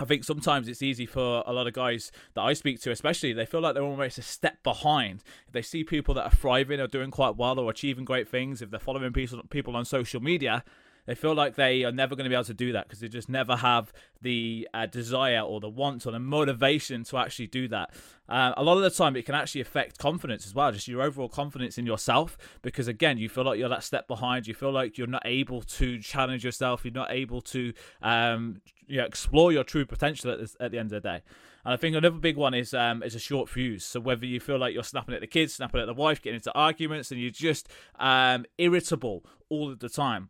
I 0.00 0.04
think 0.06 0.24
sometimes 0.24 0.66
it's 0.66 0.82
easy 0.82 1.04
for 1.04 1.44
a 1.46 1.52
lot 1.52 1.66
of 1.66 1.74
guys 1.74 2.10
that 2.34 2.40
I 2.40 2.54
speak 2.54 2.80
to, 2.80 2.90
especially, 2.90 3.34
they 3.34 3.44
feel 3.44 3.60
like 3.60 3.74
they're 3.74 3.82
almost 3.82 4.16
a 4.16 4.22
step 4.22 4.62
behind. 4.62 5.22
If 5.46 5.52
they 5.52 5.62
see 5.62 5.84
people 5.84 6.14
that 6.14 6.24
are 6.24 6.34
thriving 6.34 6.80
or 6.80 6.86
doing 6.86 7.10
quite 7.10 7.36
well 7.36 7.58
or 7.60 7.70
achieving 7.70 8.06
great 8.06 8.26
things, 8.26 8.62
if 8.62 8.70
they're 8.70 8.80
following 8.80 9.12
people 9.12 9.42
people 9.50 9.76
on 9.76 9.84
social 9.84 10.22
media, 10.22 10.64
they 11.10 11.16
feel 11.16 11.34
like 11.34 11.56
they 11.56 11.82
are 11.82 11.90
never 11.90 12.14
going 12.14 12.22
to 12.22 12.28
be 12.28 12.36
able 12.36 12.44
to 12.44 12.54
do 12.54 12.70
that 12.70 12.86
because 12.86 13.00
they 13.00 13.08
just 13.08 13.28
never 13.28 13.56
have 13.56 13.92
the 14.22 14.68
uh, 14.72 14.86
desire 14.86 15.40
or 15.40 15.58
the 15.58 15.68
want 15.68 16.06
or 16.06 16.12
the 16.12 16.20
motivation 16.20 17.02
to 17.02 17.18
actually 17.18 17.48
do 17.48 17.66
that. 17.66 17.92
Uh, 18.28 18.52
a 18.56 18.62
lot 18.62 18.76
of 18.76 18.84
the 18.84 18.90
time, 18.90 19.16
it 19.16 19.26
can 19.26 19.34
actually 19.34 19.60
affect 19.60 19.98
confidence 19.98 20.46
as 20.46 20.54
well, 20.54 20.70
just 20.70 20.86
your 20.86 21.02
overall 21.02 21.28
confidence 21.28 21.78
in 21.78 21.84
yourself. 21.84 22.38
Because 22.62 22.86
again, 22.86 23.18
you 23.18 23.28
feel 23.28 23.42
like 23.42 23.58
you're 23.58 23.68
that 23.68 23.82
step 23.82 24.06
behind. 24.06 24.46
You 24.46 24.54
feel 24.54 24.70
like 24.70 24.98
you're 24.98 25.08
not 25.08 25.24
able 25.24 25.62
to 25.62 25.98
challenge 25.98 26.44
yourself. 26.44 26.84
You're 26.84 26.94
not 26.94 27.10
able 27.10 27.40
to 27.40 27.72
um, 28.02 28.60
you 28.86 28.98
know, 28.98 29.04
explore 29.04 29.50
your 29.50 29.64
true 29.64 29.84
potential 29.84 30.30
at, 30.30 30.38
this, 30.38 30.56
at 30.60 30.70
the 30.70 30.78
end 30.78 30.92
of 30.92 31.02
the 31.02 31.08
day. 31.08 31.22
And 31.64 31.74
I 31.74 31.76
think 31.76 31.96
another 31.96 32.18
big 32.18 32.36
one 32.36 32.54
is 32.54 32.72
um, 32.72 33.02
is 33.02 33.16
a 33.16 33.18
short 33.18 33.48
fuse. 33.48 33.84
So 33.84 33.98
whether 33.98 34.26
you 34.26 34.38
feel 34.38 34.60
like 34.60 34.74
you're 34.74 34.84
snapping 34.84 35.16
at 35.16 35.22
the 35.22 35.26
kids, 35.26 35.54
snapping 35.54 35.80
at 35.80 35.88
the 35.88 35.92
wife, 35.92 36.22
getting 36.22 36.36
into 36.36 36.54
arguments, 36.54 37.10
and 37.10 37.20
you're 37.20 37.32
just 37.32 37.68
um, 37.98 38.44
irritable 38.58 39.24
all 39.48 39.72
of 39.72 39.80
the 39.80 39.88
time 39.88 40.28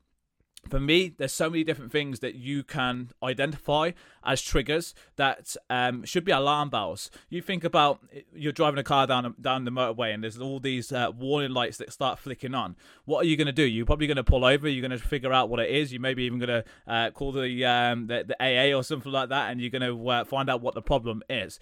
for 0.69 0.79
me, 0.79 1.14
there's 1.17 1.33
so 1.33 1.49
many 1.49 1.64
different 1.64 1.90
things 1.90 2.21
that 2.21 2.35
you 2.35 2.62
can 2.62 3.11
identify 3.23 3.93
as 4.23 4.43
triggers 4.43 4.95
that 5.17 5.57
um, 5.69 6.05
should 6.05 6.25
be 6.25 6.33
alarm 6.33 6.71
bells. 6.71 7.11
You 7.29 7.40
think 7.40 7.64
about 7.64 8.00
you're 8.35 8.52
driving 8.52 8.79
a 8.79 8.85
car 8.85 9.07
down 9.07 9.35
down 9.40 9.64
the 9.64 9.71
motorway 9.71 10.12
and 10.12 10.23
there's 10.23 10.38
all 10.38 10.61
these 10.61 10.93
uh, 10.93 11.11
warning 11.17 11.52
lights 11.52 11.79
that 11.79 11.93
start 11.93 12.19
flicking 12.19 12.55
on. 12.55 12.76
What 13.05 13.25
are 13.25 13.26
you 13.26 13.37
going 13.37 13.47
to 13.47 13.52
do? 13.52 13.64
You're 13.64 13.87
probably 13.87 14.07
going 14.07 14.17
to 14.17 14.25
pull 14.25 14.45
over. 14.45 14.69
You're 14.69 14.87
going 14.87 14.99
to 14.99 15.05
figure 15.05 15.33
out 15.33 15.49
what 15.49 15.61
it 15.61 15.71
is. 15.71 15.93
You 15.93 16.00
maybe 16.00 16.25
even 16.25 16.38
going 16.38 16.62
to 16.62 16.64
uh, 16.87 17.11
call 17.11 17.33
the, 17.33 17.64
um, 17.64 18.07
the, 18.07 18.25
the 18.29 18.37
AA 18.40 18.76
or 18.76 18.85
something 18.85 19.11
like 19.11 19.31
that, 19.31 19.50
and 19.50 19.61
you're 19.61 19.71
going 19.71 19.83
to 19.83 20.09
uh, 20.09 20.25
find 20.25 20.50
out 20.50 20.61
what 20.61 20.75
the 20.75 20.83
problem 20.83 21.23
is 21.29 21.59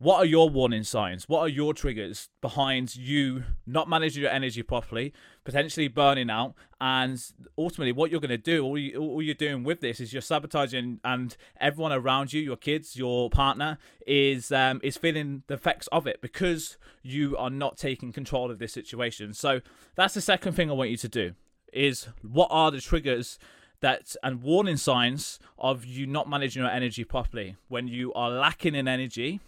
what 0.00 0.18
are 0.18 0.24
your 0.24 0.48
warning 0.48 0.84
signs? 0.84 1.28
What 1.28 1.40
are 1.40 1.48
your 1.48 1.74
triggers 1.74 2.28
behind 2.40 2.94
you 2.94 3.42
not 3.66 3.88
managing 3.88 4.22
your 4.22 4.30
energy 4.30 4.62
properly, 4.62 5.12
potentially 5.44 5.88
burning 5.88 6.30
out, 6.30 6.54
and 6.80 7.20
ultimately 7.56 7.90
what 7.90 8.12
you're 8.12 8.20
going 8.20 8.30
to 8.30 8.38
do? 8.38 8.64
All, 8.64 8.78
you, 8.78 8.96
all 8.96 9.20
you're 9.20 9.34
doing 9.34 9.64
with 9.64 9.80
this 9.80 9.98
is 9.98 10.12
you're 10.12 10.22
sabotaging, 10.22 11.00
and 11.02 11.36
everyone 11.60 11.92
around 11.92 12.32
you, 12.32 12.40
your 12.40 12.56
kids, 12.56 12.96
your 12.96 13.28
partner, 13.28 13.76
is 14.06 14.52
um, 14.52 14.80
is 14.84 14.96
feeling 14.96 15.42
the 15.48 15.54
effects 15.54 15.88
of 15.88 16.06
it 16.06 16.20
because 16.22 16.78
you 17.02 17.36
are 17.36 17.50
not 17.50 17.76
taking 17.76 18.12
control 18.12 18.52
of 18.52 18.60
this 18.60 18.72
situation. 18.72 19.34
So 19.34 19.60
that's 19.96 20.14
the 20.14 20.20
second 20.20 20.52
thing 20.52 20.70
I 20.70 20.74
want 20.74 20.90
you 20.90 20.96
to 20.98 21.08
do: 21.08 21.32
is 21.72 22.08
what 22.22 22.48
are 22.52 22.70
the 22.70 22.80
triggers 22.80 23.36
that 23.80 24.14
and 24.22 24.42
warning 24.42 24.76
signs 24.76 25.40
of 25.58 25.84
you 25.84 26.06
not 26.06 26.28
managing 26.28 26.62
your 26.62 26.70
energy 26.70 27.02
properly 27.02 27.56
when 27.68 27.88
you 27.88 28.12
are 28.14 28.30
lacking 28.30 28.74
in 28.74 28.86
energy 28.88 29.40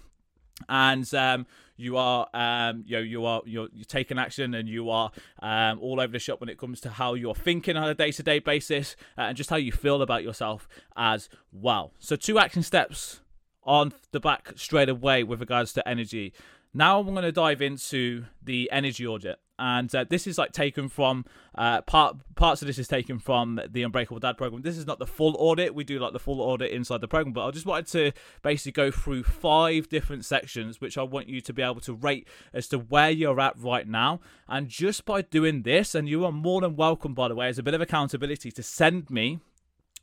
and 0.68 1.12
um, 1.14 1.46
you 1.76 1.96
are 1.96 2.28
um, 2.34 2.84
you 2.86 2.96
know 2.96 3.02
you 3.02 3.24
are 3.24 3.42
you're, 3.46 3.68
you're 3.72 3.84
taking 3.84 4.18
action 4.18 4.54
and 4.54 4.68
you 4.68 4.90
are 4.90 5.10
um, 5.40 5.78
all 5.80 6.00
over 6.00 6.12
the 6.12 6.18
shop 6.18 6.40
when 6.40 6.48
it 6.48 6.58
comes 6.58 6.80
to 6.82 6.90
how 6.90 7.14
you're 7.14 7.34
thinking 7.34 7.76
on 7.76 7.88
a 7.88 7.94
day-to-day 7.94 8.38
basis 8.38 8.96
uh, 9.16 9.22
and 9.22 9.36
just 9.36 9.50
how 9.50 9.56
you 9.56 9.72
feel 9.72 10.02
about 10.02 10.22
yourself 10.22 10.68
as 10.96 11.28
well. 11.52 11.92
So 11.98 12.16
two 12.16 12.38
action 12.38 12.62
steps 12.62 13.20
on 13.62 13.92
the 14.12 14.20
back 14.20 14.52
straight 14.56 14.88
away 14.88 15.22
with 15.22 15.40
regards 15.40 15.72
to 15.74 15.88
energy 15.88 16.32
now 16.72 17.00
i'm 17.00 17.06
going 17.06 17.22
to 17.22 17.32
dive 17.32 17.60
into 17.62 18.24
the 18.42 18.70
energy 18.72 19.06
audit 19.06 19.38
and 19.60 19.94
uh, 19.94 20.04
this 20.08 20.26
is 20.26 20.38
like 20.38 20.52
taken 20.52 20.88
from 20.88 21.26
uh, 21.54 21.82
part 21.82 22.16
parts 22.34 22.62
of 22.62 22.66
this 22.66 22.78
is 22.78 22.88
taken 22.88 23.18
from 23.18 23.60
the 23.70 23.82
Unbreakable 23.82 24.18
Dad 24.18 24.38
program. 24.38 24.62
This 24.62 24.78
is 24.78 24.86
not 24.86 24.98
the 24.98 25.06
full 25.06 25.36
audit. 25.38 25.74
We 25.74 25.84
do 25.84 25.98
like 25.98 26.14
the 26.14 26.18
full 26.18 26.40
audit 26.40 26.72
inside 26.72 27.02
the 27.02 27.08
program, 27.08 27.34
but 27.34 27.46
I 27.46 27.50
just 27.50 27.66
wanted 27.66 27.86
to 27.88 28.12
basically 28.42 28.72
go 28.72 28.90
through 28.90 29.24
five 29.24 29.90
different 29.90 30.24
sections, 30.24 30.80
which 30.80 30.96
I 30.96 31.02
want 31.02 31.28
you 31.28 31.42
to 31.42 31.52
be 31.52 31.60
able 31.60 31.82
to 31.82 31.92
rate 31.92 32.26
as 32.54 32.68
to 32.68 32.78
where 32.78 33.10
you're 33.10 33.38
at 33.38 33.58
right 33.58 33.86
now. 33.86 34.20
And 34.48 34.68
just 34.68 35.04
by 35.04 35.20
doing 35.20 35.62
this, 35.62 35.94
and 35.94 36.08
you 36.08 36.24
are 36.24 36.32
more 36.32 36.62
than 36.62 36.74
welcome, 36.74 37.12
by 37.12 37.28
the 37.28 37.34
way, 37.34 37.48
as 37.48 37.58
a 37.58 37.62
bit 37.62 37.74
of 37.74 37.82
accountability 37.82 38.50
to 38.52 38.62
send 38.62 39.10
me 39.10 39.40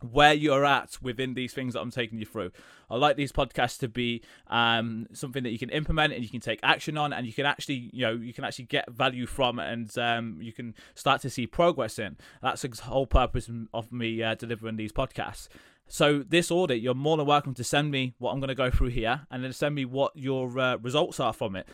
where 0.01 0.34
you're 0.34 0.66
at 0.66 0.98
within 1.01 1.34
these 1.34 1.54
things 1.54 1.74
that 1.74 1.82
I'm 1.82 1.92
taking 1.92 2.20
you 2.20 2.25
through. 2.25 2.51
I 2.89 2.96
like 2.96 3.18
these 3.18 3.32
podcasts 3.32 3.80
to 3.80 3.88
be 3.88 4.22
um, 4.48 5.08
something 5.12 5.44
that 5.44 5.51
you 5.51 5.60
can 5.60 5.70
implement 5.70 6.13
and 6.13 6.24
you 6.24 6.30
can 6.30 6.39
take 6.39 6.60
action 6.63 6.98
on, 6.98 7.13
and 7.13 7.25
you 7.25 7.34
can 7.34 7.46
actually, 7.46 7.89
you 7.94 8.06
know, 8.06 8.13
you 8.13 8.34
can 8.34 8.44
actually 8.44 8.66
get 8.66 8.89
value 8.92 9.25
from, 9.25 9.60
and 9.60 9.96
um, 9.98 10.38
you 10.42 10.54
can 10.54 10.75
start 10.96 11.22
to 11.22 11.30
see 11.30 11.48
progress 11.48 12.00
in. 12.00 12.18
That's 12.42 12.62
the 12.62 12.82
whole 12.84 13.08
purpose 13.08 13.50
of 13.74 13.92
me 13.92 14.24
uh, 14.24 14.36
delivering 14.36 14.77
these 14.77 14.92
podcasts. 14.92 15.48
So 15.89 16.22
this 16.27 16.51
audit, 16.51 16.82
you're 16.82 16.94
more 16.94 17.16
than 17.18 17.25
welcome 17.25 17.54
to 17.54 17.63
send 17.63 17.92
me 17.92 18.13
what 18.20 18.32
I'm 18.32 18.39
going 18.39 18.50
to 18.50 18.56
go 18.56 18.70
through 18.70 18.89
here, 18.89 19.22
and 19.32 19.44
then 19.44 19.54
send 19.54 19.74
me 19.74 19.86
what 19.86 20.12
your 20.16 20.60
uh, 20.60 20.77
results 20.77 21.20
are 21.20 21.34
from 21.34 21.56
it. 21.56 21.68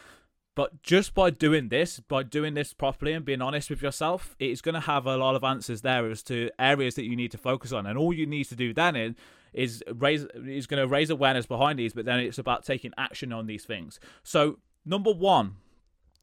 But 0.56 0.84
just 0.84 1.16
by 1.16 1.32
doing 1.32 1.70
this, 1.70 2.00
by 2.00 2.24
doing 2.24 2.54
this 2.54 2.74
properly 2.74 3.14
and 3.14 3.26
being 3.26 3.42
honest 3.42 3.70
with 3.70 3.82
yourself, 3.82 4.36
it's 4.40 4.62
going 4.62 4.76
to 4.76 4.82
have 4.82 5.08
a 5.08 5.18
lot 5.18 5.36
of 5.36 5.44
answers 5.44 5.82
there 5.82 6.10
as 6.10 6.22
to 6.24 6.52
areas 6.60 6.94
that 6.96 7.06
you 7.06 7.16
need 7.16 7.32
to 7.32 7.38
focus 7.40 7.72
on. 7.72 7.88
And 7.88 7.98
all 7.98 8.14
you 8.14 8.28
need 8.28 8.44
to 8.46 8.56
do 8.56 8.72
then 8.74 8.96
is, 8.96 9.16
is 9.54 9.84
raise 9.92 10.26
is 10.36 10.68
going 10.68 10.82
to 10.82 10.88
raise 10.88 11.10
awareness 11.10 11.48
behind 11.48 11.80
these, 11.80 11.94
but 11.94 12.06
then 12.06 12.20
it's 12.20 12.38
about 12.38 12.66
taking 12.66 12.92
action 12.98 13.34
on 13.34 13.48
these 13.48 13.66
things. 13.66 14.00
So 14.22 14.60
number 14.86 15.12
one, 15.12 15.56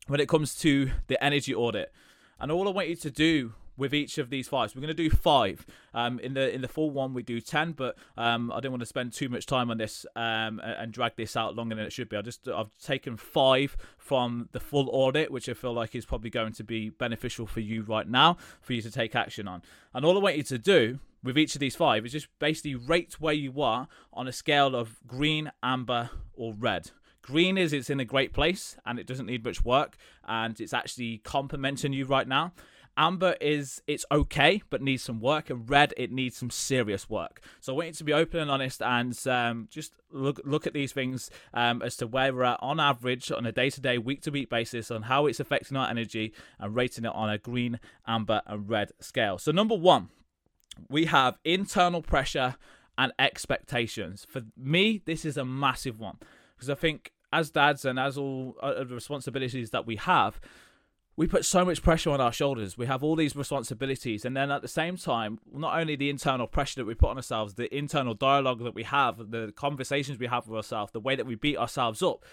when 0.06 0.20
it 0.20 0.28
comes 0.28 0.54
to 0.56 0.92
the 1.08 1.22
energy 1.22 1.54
audit, 1.54 1.92
and 2.38 2.52
all 2.52 2.68
I 2.68 2.70
want 2.70 2.88
you 2.88 2.96
to 2.96 3.10
do 3.10 3.54
with 3.80 3.94
each 3.94 4.18
of 4.18 4.28
these 4.28 4.46
fives. 4.46 4.74
We're 4.74 4.82
going 4.82 4.94
to 4.94 5.02
do 5.02 5.08
five. 5.08 5.66
Um, 5.94 6.20
in 6.20 6.34
the 6.34 6.54
in 6.54 6.60
the 6.60 6.68
full 6.68 6.90
one, 6.90 7.14
we 7.14 7.22
do 7.22 7.40
ten, 7.40 7.72
but 7.72 7.96
um, 8.16 8.52
I 8.52 8.56
didn't 8.56 8.72
want 8.72 8.82
to 8.82 8.86
spend 8.86 9.14
too 9.14 9.30
much 9.30 9.46
time 9.46 9.70
on 9.70 9.78
this 9.78 10.04
um, 10.14 10.60
and 10.62 10.92
drag 10.92 11.16
this 11.16 11.34
out 11.34 11.56
longer 11.56 11.74
than 11.74 11.86
it 11.86 11.92
should 11.92 12.10
be. 12.10 12.16
I 12.16 12.22
just 12.22 12.46
I've 12.46 12.76
taken 12.78 13.16
five 13.16 13.76
from 13.96 14.50
the 14.52 14.60
full 14.60 14.90
audit, 14.90 15.32
which 15.32 15.48
I 15.48 15.54
feel 15.54 15.72
like 15.72 15.94
is 15.94 16.04
probably 16.04 16.28
going 16.28 16.52
to 16.52 16.62
be 16.62 16.90
beneficial 16.90 17.46
for 17.46 17.60
you 17.60 17.82
right 17.82 18.06
now 18.06 18.36
for 18.60 18.74
you 18.74 18.82
to 18.82 18.90
take 18.90 19.16
action 19.16 19.48
on. 19.48 19.62
And 19.94 20.04
all 20.04 20.16
I 20.16 20.20
want 20.20 20.36
you 20.36 20.42
to 20.44 20.58
do 20.58 20.98
with 21.24 21.38
each 21.38 21.54
of 21.54 21.60
these 21.60 21.74
five 21.74 22.04
is 22.04 22.12
just 22.12 22.28
basically 22.38 22.74
rate 22.74 23.16
where 23.18 23.34
you 23.34 23.62
are 23.62 23.88
on 24.12 24.28
a 24.28 24.32
scale 24.32 24.76
of 24.76 24.96
green, 25.06 25.50
amber, 25.62 26.10
or 26.34 26.52
red. 26.52 26.90
Green 27.22 27.58
is 27.58 27.72
it's 27.72 27.90
in 27.90 28.00
a 28.00 28.04
great 28.04 28.32
place 28.32 28.76
and 28.84 28.98
it 28.98 29.06
doesn't 29.06 29.26
need 29.26 29.44
much 29.44 29.64
work 29.64 29.96
and 30.26 30.60
it's 30.60 30.72
actually 30.72 31.18
complementing 31.18 31.92
you 31.92 32.04
right 32.04 32.26
now. 32.28 32.52
Amber 33.00 33.34
is 33.40 33.80
it's 33.86 34.04
okay, 34.12 34.62
but 34.68 34.82
needs 34.82 35.02
some 35.02 35.20
work, 35.20 35.48
and 35.48 35.68
Red 35.68 35.94
it 35.96 36.12
needs 36.12 36.36
some 36.36 36.50
serious 36.50 37.08
work. 37.08 37.40
So 37.62 37.72
I 37.72 37.76
want 37.76 37.88
you 37.88 37.94
to 37.94 38.04
be 38.04 38.12
open 38.12 38.40
and 38.40 38.50
honest, 38.50 38.82
and 38.82 39.18
um, 39.26 39.68
just 39.70 39.94
look 40.12 40.38
look 40.44 40.66
at 40.66 40.74
these 40.74 40.92
things 40.92 41.30
um, 41.54 41.80
as 41.80 41.96
to 41.96 42.06
where 42.06 42.34
we're 42.34 42.44
at 42.44 42.58
on 42.60 42.78
average 42.78 43.32
on 43.32 43.46
a 43.46 43.52
day 43.52 43.70
to 43.70 43.80
day, 43.80 43.96
week 43.96 44.20
to 44.22 44.30
week 44.30 44.50
basis 44.50 44.90
on 44.90 45.02
how 45.02 45.24
it's 45.24 45.40
affecting 45.40 45.78
our 45.78 45.88
energy, 45.88 46.34
and 46.58 46.76
rating 46.76 47.06
it 47.06 47.14
on 47.14 47.30
a 47.30 47.38
green, 47.38 47.80
amber, 48.06 48.42
and 48.46 48.68
red 48.68 48.92
scale. 49.00 49.38
So 49.38 49.50
number 49.50 49.74
one, 49.74 50.10
we 50.90 51.06
have 51.06 51.38
internal 51.42 52.02
pressure 52.02 52.56
and 52.98 53.14
expectations. 53.18 54.26
For 54.28 54.42
me, 54.58 55.00
this 55.06 55.24
is 55.24 55.38
a 55.38 55.44
massive 55.46 55.98
one 55.98 56.18
because 56.54 56.68
I 56.68 56.74
think 56.74 57.12
as 57.32 57.50
dads 57.50 57.86
and 57.86 57.98
as 57.98 58.18
all 58.18 58.56
the 58.60 58.94
responsibilities 58.94 59.70
that 59.70 59.86
we 59.86 59.96
have 59.96 60.38
we 61.16 61.26
put 61.26 61.44
so 61.44 61.64
much 61.64 61.82
pressure 61.82 62.10
on 62.10 62.20
our 62.20 62.32
shoulders. 62.32 62.78
We 62.78 62.86
have 62.86 63.02
all 63.02 63.16
these 63.16 63.36
responsibilities, 63.36 64.24
and 64.24 64.36
then 64.36 64.50
at 64.50 64.62
the 64.62 64.68
same 64.68 64.96
time, 64.96 65.38
not 65.52 65.78
only 65.78 65.96
the 65.96 66.10
internal 66.10 66.46
pressure 66.46 66.80
that 66.80 66.86
we 66.86 66.94
put 66.94 67.10
on 67.10 67.16
ourselves, 67.16 67.54
the 67.54 67.74
internal 67.76 68.14
dialogue 68.14 68.62
that 68.64 68.74
we 68.74 68.84
have, 68.84 69.30
the 69.30 69.52
conversations 69.56 70.18
we 70.18 70.26
have 70.26 70.48
with 70.48 70.56
ourselves, 70.56 70.92
the 70.92 71.00
way 71.00 71.16
that 71.16 71.26
we 71.26 71.34
beat 71.34 71.58
ourselves 71.58 72.02
up 72.02 72.24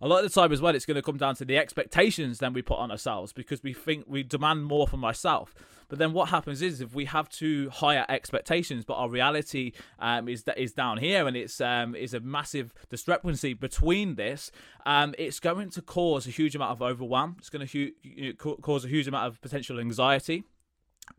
a 0.00 0.08
lot 0.08 0.24
of 0.24 0.32
the 0.32 0.40
time 0.40 0.52
as 0.52 0.60
well, 0.60 0.74
it's 0.74 0.86
going 0.86 0.96
to 0.96 1.02
come 1.02 1.16
down 1.16 1.34
to 1.36 1.44
the 1.44 1.56
expectations 1.56 2.38
then 2.38 2.52
we 2.52 2.62
put 2.62 2.78
on 2.78 2.90
ourselves 2.90 3.32
because 3.32 3.62
we 3.62 3.72
think 3.72 4.04
we 4.06 4.22
demand 4.22 4.64
more 4.64 4.86
from 4.86 5.04
ourselves. 5.04 5.52
But 5.88 5.98
then 5.98 6.12
what 6.12 6.28
happens 6.28 6.60
is 6.60 6.80
if 6.80 6.94
we 6.94 7.06
have 7.06 7.28
too 7.30 7.70
higher 7.70 8.04
expectations, 8.08 8.84
but 8.84 8.94
our 8.94 9.08
reality 9.08 9.72
um, 9.98 10.28
is 10.28 10.44
that 10.44 10.58
is 10.58 10.72
down 10.72 10.98
here, 10.98 11.26
and 11.26 11.34
it's 11.36 11.60
um, 11.62 11.94
is 11.94 12.12
a 12.12 12.20
massive 12.20 12.74
discrepancy 12.90 13.54
between 13.54 14.16
this. 14.16 14.52
Um, 14.84 15.14
it's 15.18 15.40
going 15.40 15.70
to 15.70 15.82
cause 15.82 16.26
a 16.26 16.30
huge 16.30 16.54
amount 16.54 16.72
of 16.72 16.82
overwhelm. 16.82 17.36
It's 17.38 17.48
going 17.48 17.66
to 17.66 17.92
hu- 18.38 18.56
cause 18.56 18.84
a 18.84 18.88
huge 18.88 19.08
amount 19.08 19.28
of 19.28 19.40
potential 19.40 19.80
anxiety 19.80 20.44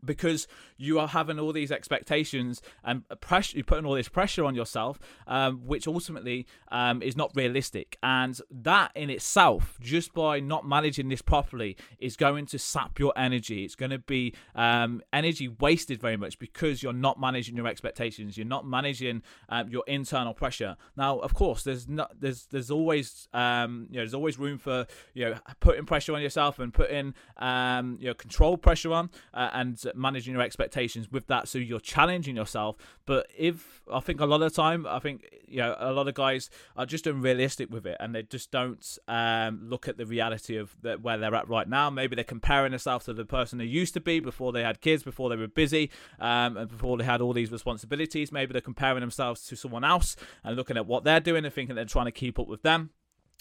because 0.04 0.46
you 0.76 0.98
are 0.98 1.08
having 1.08 1.38
all 1.38 1.52
these 1.52 1.70
expectations 1.70 2.62
and 2.84 3.02
pressure 3.20 3.56
you're 3.56 3.64
putting 3.64 3.84
all 3.84 3.94
this 3.94 4.08
pressure 4.08 4.44
on 4.44 4.54
yourself 4.54 4.98
um, 5.26 5.60
which 5.66 5.86
ultimately 5.86 6.46
um, 6.70 7.02
is 7.02 7.16
not 7.16 7.30
realistic. 7.34 7.98
And 8.02 8.38
that 8.50 8.92
in 8.94 9.10
itself 9.10 9.78
just 9.80 10.12
by 10.14 10.40
not 10.40 10.66
managing 10.66 11.08
this 11.08 11.22
properly 11.22 11.76
is 11.98 12.16
going 12.16 12.46
to 12.46 12.58
sap 12.58 12.98
your 12.98 13.12
energy. 13.16 13.64
It's 13.64 13.74
going 13.74 13.90
to 13.90 13.98
be 13.98 14.34
um, 14.54 15.02
energy 15.12 15.48
wasted 15.48 16.00
very 16.00 16.16
much 16.16 16.38
because 16.38 16.82
you're 16.82 16.92
not 16.92 17.20
managing 17.20 17.56
your 17.56 17.66
expectations. 17.66 18.36
You're 18.36 18.46
not 18.46 18.66
managing 18.66 19.22
um, 19.48 19.68
your 19.68 19.84
internal 19.86 20.34
pressure. 20.34 20.76
Now 20.96 21.18
of 21.18 21.34
course 21.34 21.62
there's 21.62 21.88
not 21.88 22.12
there's 22.18 22.46
there's 22.46 22.70
always 22.70 23.28
um, 23.32 23.86
you 23.90 23.96
know 23.96 24.02
there's 24.02 24.14
always 24.14 24.38
room 24.38 24.58
for 24.58 24.86
you 25.14 25.26
know 25.26 25.38
putting 25.60 25.86
pressure 25.86 26.14
on 26.14 26.22
yourself 26.22 26.58
and 26.58 26.72
putting 26.72 27.14
um, 27.38 27.98
you 28.00 28.06
know 28.06 28.14
control 28.14 28.56
pressure 28.56 28.92
on 28.92 29.10
uh, 29.34 29.50
and 29.52 29.78
managing 29.94 30.34
your 30.34 30.42
expectations 30.42 31.10
with 31.10 31.26
that 31.26 31.48
so 31.48 31.58
you're 31.58 31.80
challenging 31.80 32.36
yourself. 32.36 32.76
But 33.06 33.26
if 33.36 33.82
i 33.92 34.00
think 34.00 34.20
a 34.20 34.26
lot 34.26 34.40
of 34.40 34.54
time 34.54 34.86
i 34.86 35.00
think 35.00 35.28
you 35.48 35.58
know 35.58 35.74
a 35.78 35.90
lot 35.90 36.06
of 36.06 36.14
guys 36.14 36.48
are 36.76 36.86
just 36.86 37.08
unrealistic 37.08 37.68
with 37.70 37.84
it 37.84 37.96
and 37.98 38.14
they 38.14 38.22
just 38.22 38.50
don't 38.50 38.98
um, 39.08 39.60
look 39.68 39.88
at 39.88 39.96
the 39.96 40.06
reality 40.06 40.56
of 40.56 40.76
where 41.02 41.18
they're 41.18 41.34
at 41.34 41.48
right 41.48 41.68
now. 41.68 41.90
Maybe 41.90 42.14
they're 42.14 42.24
comparing 42.24 42.70
themselves 42.70 43.06
to 43.06 43.12
the 43.12 43.24
person 43.24 43.58
they 43.58 43.64
used 43.64 43.94
to 43.94 44.00
be 44.00 44.20
before 44.20 44.52
they 44.52 44.62
had 44.62 44.80
kids 44.80 45.02
before 45.02 45.28
they 45.28 45.36
were 45.36 45.48
busy 45.48 45.90
um, 46.18 46.56
and 46.56 46.68
before 46.68 46.96
they 46.96 47.04
had 47.04 47.20
all 47.20 47.32
these 47.32 47.50
responsibilities. 47.50 48.32
Maybe 48.32 48.52
they're 48.52 48.60
comparing 48.60 49.00
themselves 49.00 49.46
to 49.48 49.56
someone 49.56 49.84
else 49.84 50.16
and 50.44 50.56
looking 50.56 50.76
at 50.76 50.86
what 50.86 51.04
they're 51.04 51.20
doing 51.20 51.44
and 51.44 51.52
thinking 51.52 51.74
they're 51.74 51.84
trying 51.84 52.06
to 52.06 52.12
keep 52.12 52.38
up 52.38 52.48
with 52.48 52.62
them. 52.62 52.90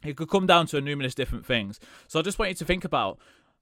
It 0.04 0.16
could 0.16 0.30
come 0.30 0.48
down 0.48 0.66
to 0.68 0.78
a 0.78 0.82
numerous 0.82 1.14
different 1.14 1.46
things. 1.46 1.80
So 2.08 2.20
I 2.20 2.22
just 2.22 2.40
want 2.40 2.50
you 2.50 2.56
to 2.56 2.66
think 2.66 2.86
about 2.86 3.20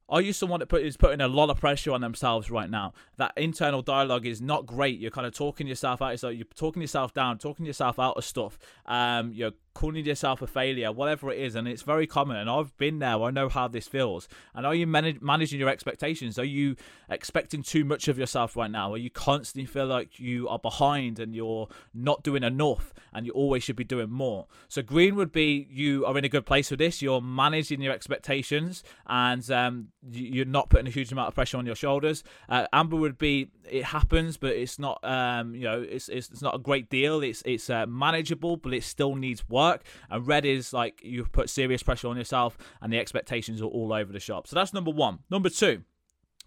are 0.09 0.21
you 0.21 0.33
someone 0.33 0.59
that 0.61 0.67
put, 0.67 0.83
is 0.83 0.95
putting 0.95 1.21
a 1.21 1.27
lot 1.27 1.49
of 1.49 1.59
pressure 1.59 1.91
on 1.91 2.01
themselves 2.01 2.49
right 2.49 2.69
now? 2.69 2.93
That 3.17 3.33
internal 3.35 3.81
dialogue 3.81 4.25
is 4.25 4.41
not 4.41 4.65
great. 4.65 4.99
You're 4.99 5.11
kind 5.11 5.27
of 5.27 5.33
talking 5.33 5.67
yourself 5.67 6.01
out. 6.01 6.17
So 6.19 6.29
you're 6.29 6.45
talking 6.55 6.81
yourself 6.81 7.13
down, 7.13 7.37
talking 7.37 7.65
yourself 7.65 7.99
out 7.99 8.17
of 8.17 8.23
stuff. 8.23 8.57
Um, 8.85 9.33
you're 9.33 9.51
calling 9.77 10.03
yourself 10.03 10.41
a 10.41 10.47
failure, 10.47 10.91
whatever 10.91 11.31
it 11.31 11.37
is, 11.37 11.53
and 11.53 11.67
it's 11.67 11.83
very 11.83 12.07
common. 12.07 12.35
And 12.35 12.49
I've 12.49 12.75
been 12.77 12.97
there. 12.97 13.21
I 13.21 13.29
know 13.29 13.47
how 13.47 13.67
this 13.67 13.87
feels. 13.87 14.27
And 14.55 14.65
are 14.65 14.73
you 14.73 14.87
managing 14.87 15.59
your 15.59 15.69
expectations? 15.69 16.39
Are 16.39 16.43
you 16.43 16.75
expecting 17.11 17.61
too 17.61 17.85
much 17.85 18.07
of 18.07 18.17
yourself 18.17 18.55
right 18.55 18.71
now? 18.71 18.91
Are 18.91 18.97
you 18.97 19.11
constantly 19.11 19.67
feel 19.67 19.85
like 19.85 20.19
you 20.19 20.49
are 20.49 20.57
behind 20.57 21.19
and 21.19 21.35
you're 21.35 21.67
not 21.93 22.23
doing 22.23 22.41
enough, 22.41 22.91
and 23.13 23.27
you 23.27 23.33
always 23.33 23.63
should 23.63 23.75
be 23.75 23.83
doing 23.83 24.09
more? 24.09 24.47
So 24.67 24.81
green 24.81 25.15
would 25.15 25.31
be 25.31 25.67
you 25.69 26.07
are 26.07 26.17
in 26.17 26.25
a 26.25 26.29
good 26.29 26.47
place 26.47 26.71
with 26.71 26.79
this. 26.79 27.03
You're 27.03 27.21
managing 27.21 27.79
your 27.79 27.93
expectations, 27.93 28.83
and 29.05 29.49
um, 29.51 29.89
you're 30.11 30.45
not 30.45 30.71
putting 30.71 30.87
a 30.87 30.91
huge 30.91 31.11
amount 31.11 31.27
of 31.27 31.35
pressure 31.35 31.57
on 31.57 31.67
your 31.67 31.75
shoulders. 31.75 32.23
Uh, 32.49 32.65
amber 32.73 32.95
would 32.95 33.19
be 33.19 33.51
it 33.69 33.83
happens, 33.83 34.37
but 34.37 34.55
it's 34.55 34.79
not 34.79 34.99
um, 35.03 35.53
you 35.53 35.65
know 35.65 35.85
it's, 35.87 36.09
it's, 36.09 36.31
it's 36.31 36.41
not 36.41 36.55
a 36.55 36.59
great 36.59 36.89
deal. 36.89 37.21
It's 37.21 37.43
it's 37.45 37.69
uh, 37.69 37.85
manageable, 37.85 38.57
but 38.57 38.73
it 38.73 38.83
still 38.83 39.15
needs 39.15 39.47
work 39.47 39.66
work. 39.67 39.83
And 40.09 40.27
red 40.27 40.45
is 40.45 40.73
like 40.73 41.01
you've 41.03 41.31
put 41.31 41.49
serious 41.49 41.83
pressure 41.83 42.07
on 42.07 42.17
yourself 42.17 42.57
and 42.81 42.91
the 42.91 42.99
expectations 42.99 43.61
are 43.61 43.65
all 43.65 43.93
over 43.93 44.11
the 44.11 44.19
shop. 44.19 44.47
So 44.47 44.55
that's 44.55 44.73
number 44.73 44.91
one. 44.91 45.19
Number 45.29 45.49
two, 45.49 45.83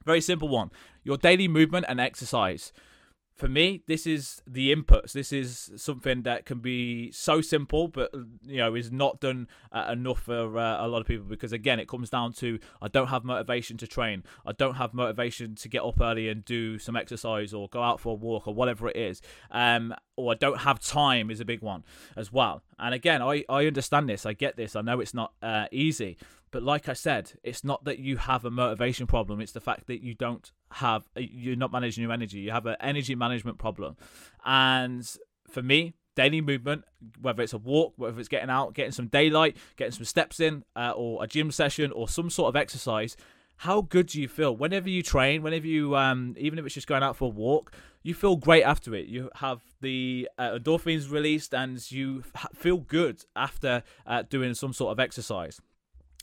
very 0.05 0.21
simple 0.21 0.49
one 0.49 0.71
your 1.03 1.17
daily 1.17 1.49
movement 1.49 1.87
and 1.89 2.01
exercise 2.01 2.73
for 3.41 3.49
me, 3.49 3.83
this 3.87 4.07
is 4.07 4.43
the 4.47 4.73
inputs. 4.75 5.13
This 5.13 5.33
is 5.33 5.73
something 5.77 6.23
that 6.23 6.45
can 6.45 6.59
be 6.59 7.11
so 7.11 7.41
simple, 7.41 7.89
but 7.89 8.13
you 8.43 8.59
know 8.59 8.75
is 8.75 8.93
not 8.93 9.19
done 9.19 9.49
uh, 9.73 9.89
enough 9.93 10.21
for 10.21 10.59
uh, 10.59 10.85
a 10.85 10.87
lot 10.87 11.01
of 11.01 11.07
people 11.07 11.25
because 11.25 11.53
again, 11.53 11.81
it 11.81 11.89
comes 11.89 12.11
down 12.11 12.35
to 12.35 12.59
I 12.83 12.89
don't 12.89 13.07
have 13.07 13.25
motivation 13.25 13.79
to 13.79 13.87
train. 13.87 14.25
I 14.47 14.53
don't 14.53 14.75
have 14.75 14.93
motivation 14.93 15.55
to 15.55 15.69
get 15.71 15.83
up 15.83 16.01
early 16.03 16.29
and 16.29 16.45
do 16.45 16.79
some 16.79 16.97
exercise 16.97 17.55
or 17.55 17.69
go 17.71 17.83
out 17.83 17.99
for 17.99 18.11
a 18.11 18.15
walk 18.15 18.47
or 18.47 18.53
whatever 18.53 18.89
it 18.89 18.97
is. 18.97 19.23
Um, 19.51 19.95
or 20.21 20.33
I 20.33 20.37
don't 20.37 20.59
have 20.59 20.81
time 20.81 21.31
is 21.31 21.41
a 21.41 21.45
big 21.45 21.63
one 21.63 21.85
as 22.17 22.33
well. 22.33 22.63
And 22.79 22.95
again, 22.95 23.23
I, 23.23 23.45
I 23.49 23.67
understand 23.67 24.09
this. 24.09 24.27
I 24.27 24.33
get 24.33 24.57
this. 24.57 24.77
I 24.77 24.81
know 24.81 25.01
it's 25.01 25.15
not 25.15 25.33
uh, 25.43 25.67
easy. 25.71 26.17
But 26.51 26.63
like 26.63 26.89
I 26.89 26.95
said, 26.95 27.33
it's 27.45 27.63
not 27.63 27.85
that 27.85 28.01
you 28.01 28.17
have 28.17 28.45
a 28.45 28.51
motivation 28.51 29.07
problem. 29.07 29.41
It's 29.41 29.53
the 29.53 29.61
fact 29.61 29.87
that 29.87 30.03
you 30.03 30.15
don't 30.15 30.51
have, 30.73 31.09
uh, 31.17 31.21
you're 31.21 31.57
not 31.57 31.71
managing 31.71 32.03
your 32.03 32.13
energy. 32.13 32.39
You 32.39 32.51
have 32.51 32.67
an 32.67 32.77
energy 32.81 33.15
management 33.15 33.59
problem. 33.59 33.97
And 34.45 35.09
for 35.49 35.63
me, 35.63 35.95
daily 36.17 36.41
movement, 36.41 36.85
whether 37.21 37.43
it's 37.43 37.53
a 37.53 37.59
walk, 37.59 37.95
whether 37.97 38.19
it's 38.19 38.29
getting 38.29 38.51
out, 38.51 38.75
getting 38.75 38.93
some 38.93 39.07
daylight, 39.07 39.57
getting 39.77 39.93
some 39.93 40.05
steps 40.05 40.41
in, 40.41 40.65
uh, 40.75 40.93
or 40.97 41.23
a 41.23 41.27
gym 41.29 41.53
session, 41.53 41.93
or 41.93 42.09
some 42.09 42.31
sort 42.31 42.49
of 42.49 42.57
exercise, 42.57 43.17
how 43.61 43.83
good 43.83 44.07
do 44.07 44.21
you 44.21 44.27
feel 44.27 44.57
whenever 44.57 44.89
you 44.89 45.03
train 45.03 45.43
whenever 45.43 45.67
you 45.67 45.95
um 45.95 46.35
even 46.39 46.59
if 46.59 46.65
it's 46.65 46.75
just 46.75 46.87
going 46.87 47.03
out 47.03 47.15
for 47.15 47.27
a 47.27 47.29
walk 47.29 47.73
you 48.03 48.15
feel 48.15 48.37
great 48.37 48.63
after 48.63 48.95
it. 48.95 49.07
You 49.07 49.31
have 49.37 49.61
the 49.81 50.29
uh, 50.39 50.59
endorphins 50.59 51.11
released 51.11 51.55
and 51.55 51.91
you 51.91 52.25
feel 52.55 52.79
good 52.79 53.25
after 53.37 53.83
uh, 54.07 54.23
doing 54.23 54.55
some 54.55 54.73
sort 54.73 54.93
of 54.93 55.01
exercise. 55.01 55.61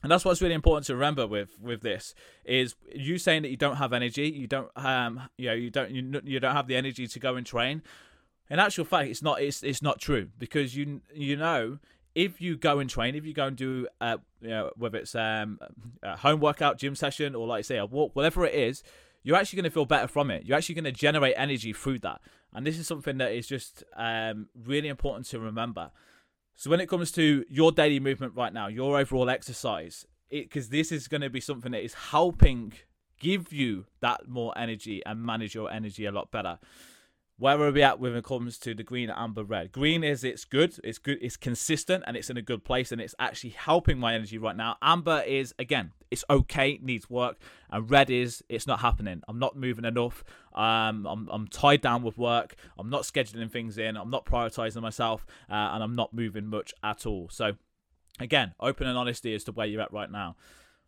And 0.03 0.11
that's 0.11 0.23
what's 0.23 0.41
really 0.41 0.53
important 0.53 0.85
to 0.87 0.95
remember 0.95 1.25
with 1.25 1.59
with 1.59 1.81
this 1.81 2.13
is 2.45 2.75
you 2.93 3.17
saying 3.17 3.41
that 3.41 3.49
you 3.49 3.57
don't 3.57 3.77
have 3.77 3.93
energy 3.93 4.29
you 4.29 4.45
don't 4.45 4.69
um 4.75 5.23
you 5.39 5.47
know 5.47 5.55
you 5.55 5.71
don't 5.71 5.89
you, 5.89 6.21
you 6.23 6.39
don't 6.39 6.55
have 6.55 6.67
the 6.67 6.75
energy 6.75 7.07
to 7.07 7.19
go 7.19 7.35
and 7.35 7.45
train. 7.45 7.81
In 8.49 8.59
actual 8.59 8.85
fact 8.85 9.09
it's 9.09 9.23
not 9.23 9.41
it's 9.41 9.63
it's 9.63 9.81
not 9.81 9.99
true 9.99 10.29
because 10.37 10.75
you 10.75 11.01
you 11.13 11.35
know 11.35 11.79
if 12.13 12.41
you 12.41 12.57
go 12.57 12.79
and 12.79 12.89
train, 12.89 13.13
if 13.13 13.27
you 13.27 13.33
go 13.33 13.45
and 13.45 13.55
do, 13.55 13.87
uh, 14.01 14.17
you 14.41 14.49
know, 14.49 14.71
whether 14.75 14.97
it's 14.97 15.13
um, 15.13 15.59
a 16.01 16.17
home 16.17 16.39
workout, 16.39 16.79
gym 16.79 16.95
session, 16.95 17.35
or 17.35 17.45
like 17.45 17.59
I 17.59 17.61
say, 17.61 17.77
a 17.77 17.85
walk, 17.85 18.15
whatever 18.15 18.43
it 18.43 18.55
is, 18.55 18.81
you're 19.27 19.35
actually 19.35 19.57
going 19.57 19.69
to 19.69 19.73
feel 19.73 19.83
better 19.83 20.07
from 20.07 20.31
it. 20.31 20.45
You're 20.45 20.55
actually 20.55 20.75
going 20.75 20.85
to 20.85 20.91
generate 20.93 21.33
energy 21.35 21.73
through 21.73 21.99
that. 21.99 22.21
And 22.53 22.65
this 22.65 22.79
is 22.79 22.87
something 22.87 23.17
that 23.17 23.33
is 23.33 23.45
just 23.45 23.83
um, 23.97 24.47
really 24.55 24.87
important 24.87 25.25
to 25.27 25.39
remember. 25.41 25.91
So 26.55 26.69
when 26.69 26.79
it 26.79 26.87
comes 26.87 27.11
to 27.11 27.43
your 27.49 27.73
daily 27.73 27.99
movement 27.99 28.35
right 28.37 28.53
now, 28.53 28.67
your 28.67 28.97
overall 28.97 29.29
exercise, 29.29 30.05
because 30.29 30.69
this 30.69 30.93
is 30.93 31.09
going 31.09 31.19
to 31.19 31.29
be 31.29 31.41
something 31.41 31.73
that 31.73 31.83
is 31.83 31.93
helping 31.93 32.71
give 33.19 33.51
you 33.51 33.87
that 33.99 34.29
more 34.29 34.57
energy 34.57 35.03
and 35.05 35.21
manage 35.21 35.53
your 35.53 35.69
energy 35.69 36.05
a 36.05 36.11
lot 36.13 36.31
better 36.31 36.57
where 37.39 37.61
are 37.61 37.71
we 37.71 37.83
at 37.83 37.99
when 37.99 38.15
it 38.15 38.23
comes 38.23 38.57
to 38.57 38.73
the 38.73 38.81
green, 38.81 39.11
amber, 39.11 39.43
red? 39.43 39.71
Green 39.71 40.03
is 40.03 40.23
it's 40.23 40.43
good, 40.43 40.75
it's 40.83 40.97
good, 40.97 41.19
it's 41.21 41.37
consistent, 41.37 42.03
and 42.07 42.17
it's 42.17 42.31
in 42.31 42.37
a 42.37 42.41
good 42.41 42.63
place, 42.63 42.91
and 42.91 42.99
it's 42.99 43.13
actually 43.19 43.51
helping 43.51 43.99
my 43.99 44.15
energy 44.15 44.39
right 44.39 44.55
now. 44.55 44.75
Amber 44.81 45.21
is 45.21 45.53
again, 45.59 45.91
it's 46.09 46.25
okay, 46.31 46.79
needs 46.81 47.11
work, 47.11 47.37
and 47.69 47.89
red 47.91 48.09
is 48.09 48.43
it's 48.49 48.65
not 48.65 48.79
happening. 48.79 49.21
I'm 49.27 49.37
not 49.37 49.55
moving 49.55 49.85
enough. 49.85 50.23
Um, 50.55 51.05
I'm 51.05 51.29
I'm 51.31 51.47
tied 51.47 51.81
down 51.81 52.01
with 52.01 52.17
work. 52.17 52.55
I'm 52.79 52.89
not 52.89 53.03
scheduling 53.03 53.51
things 53.51 53.77
in. 53.77 53.97
I'm 53.97 54.09
not 54.09 54.25
prioritizing 54.25 54.81
myself, 54.81 55.25
uh, 55.47 55.53
and 55.53 55.83
I'm 55.83 55.95
not 55.95 56.15
moving 56.15 56.47
much 56.47 56.73
at 56.83 57.05
all. 57.05 57.29
So, 57.29 57.53
again, 58.19 58.55
open 58.59 58.87
and 58.87 58.97
honesty 58.97 59.35
as 59.35 59.43
to 59.43 59.51
where 59.51 59.67
you're 59.67 59.81
at 59.81 59.93
right 59.93 60.11
now. 60.11 60.37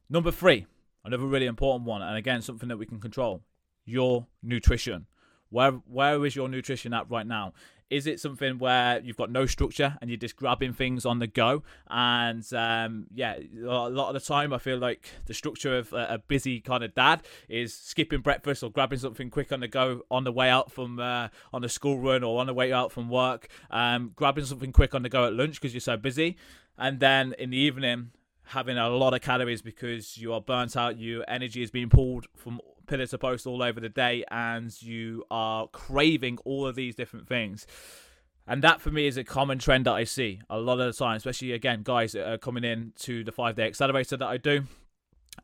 Number 0.10 0.32
three, 0.32 0.66
another 1.06 1.28
really 1.28 1.46
important 1.46 1.86
one, 1.86 2.02
and 2.02 2.18
again, 2.18 2.42
something 2.42 2.70
that 2.70 2.78
we 2.78 2.88
can 2.88 3.00
control: 3.00 3.44
your 3.86 4.26
nutrition. 4.42 5.06
Where 5.50 5.72
where 5.72 6.26
is 6.26 6.36
your 6.36 6.50
nutrition 6.50 6.94
at 6.94 7.10
right 7.10 7.28
now? 7.28 7.54
Is 7.90 8.06
it 8.06 8.20
something 8.20 8.60
where 8.60 9.00
you've 9.00 9.18
got 9.18 9.32
no 9.32 9.48
structure 9.48 9.98
and 10.00 10.12
you're 10.12 10.18
just 10.18 10.36
grabbing 10.36 10.74
things 10.74 11.08
on 11.08 11.18
the 11.18 11.26
go? 11.26 11.64
And 11.90 12.46
um, 12.54 13.08
yeah, 13.12 13.40
a 13.64 13.90
lot 13.90 14.10
of 14.10 14.14
the 14.14 14.20
time 14.20 14.54
I 14.54 14.60
feel 14.60 14.78
like 14.78 15.10
the 15.26 15.34
structure 15.34 15.76
of 15.76 15.92
a, 15.94 16.22
busy 16.28 16.60
kind 16.60 16.84
of 16.84 16.94
dad 16.94 17.24
is 17.48 17.74
skipping 17.74 18.22
breakfast 18.22 18.62
or 18.62 18.70
grabbing 18.70 19.00
something 19.00 19.32
quick 19.32 19.52
on 19.52 19.62
the 19.62 19.68
go 19.68 20.02
on 20.12 20.24
the 20.24 20.32
way 20.32 20.50
out 20.52 20.72
from 20.72 21.00
uh, 21.00 21.30
on 21.52 21.64
the 21.64 21.70
school 21.70 21.98
run 21.98 22.24
or 22.24 22.40
on 22.40 22.46
the 22.46 22.54
way 22.54 22.72
out 22.72 22.92
from 22.92 23.10
work, 23.10 23.48
um, 23.72 24.12
grabbing 24.16 24.46
something 24.46 24.72
quick 24.72 24.94
on 24.94 25.02
the 25.02 25.10
go 25.10 25.26
at 25.26 25.34
lunch 25.34 25.60
because 25.60 25.74
you're 25.74 25.82
so 25.82 25.98
busy, 25.98 26.38
and 26.78 27.00
then 27.00 27.34
in 27.40 27.50
the 27.50 27.58
evening 27.58 28.12
having 28.50 28.80
a 28.80 28.90
lot 28.90 29.14
of 29.14 29.22
calories 29.22 29.62
because 29.62 30.18
you 30.18 30.34
are 30.34 30.42
burnt 30.42 30.76
out, 30.76 30.98
your 30.98 31.24
energy 31.28 31.62
is 31.62 31.70
being 31.70 31.90
pulled 31.90 32.26
from 32.36 32.60
pillar 32.90 33.06
to 33.06 33.18
post 33.18 33.46
all 33.46 33.62
over 33.62 33.80
the 33.80 33.90
day 33.90 34.24
and 34.32 34.82
you 34.82 35.24
are 35.30 35.68
craving 35.68 36.40
all 36.44 36.66
of 36.66 36.76
these 36.76 36.96
different 36.96 37.28
things. 37.28 37.68
And 38.48 38.64
that 38.64 38.82
for 38.82 38.90
me 38.90 39.06
is 39.06 39.16
a 39.16 39.24
common 39.24 39.60
trend 39.60 39.86
that 39.86 39.94
I 39.94 40.04
see 40.06 40.42
a 40.50 40.60
lot 40.60 40.80
of 40.80 40.88
the 40.88 40.98
time, 40.98 41.18
especially 41.18 41.52
again, 41.52 41.82
guys 41.84 42.14
that 42.14 42.28
are 42.28 42.38
coming 42.40 42.64
in 42.64 42.94
to 43.02 43.24
the 43.24 43.32
five 43.32 43.56
day 43.56 43.68
accelerator 43.68 44.18
that 44.18 44.28
I 44.28 44.38
do. 44.38 44.64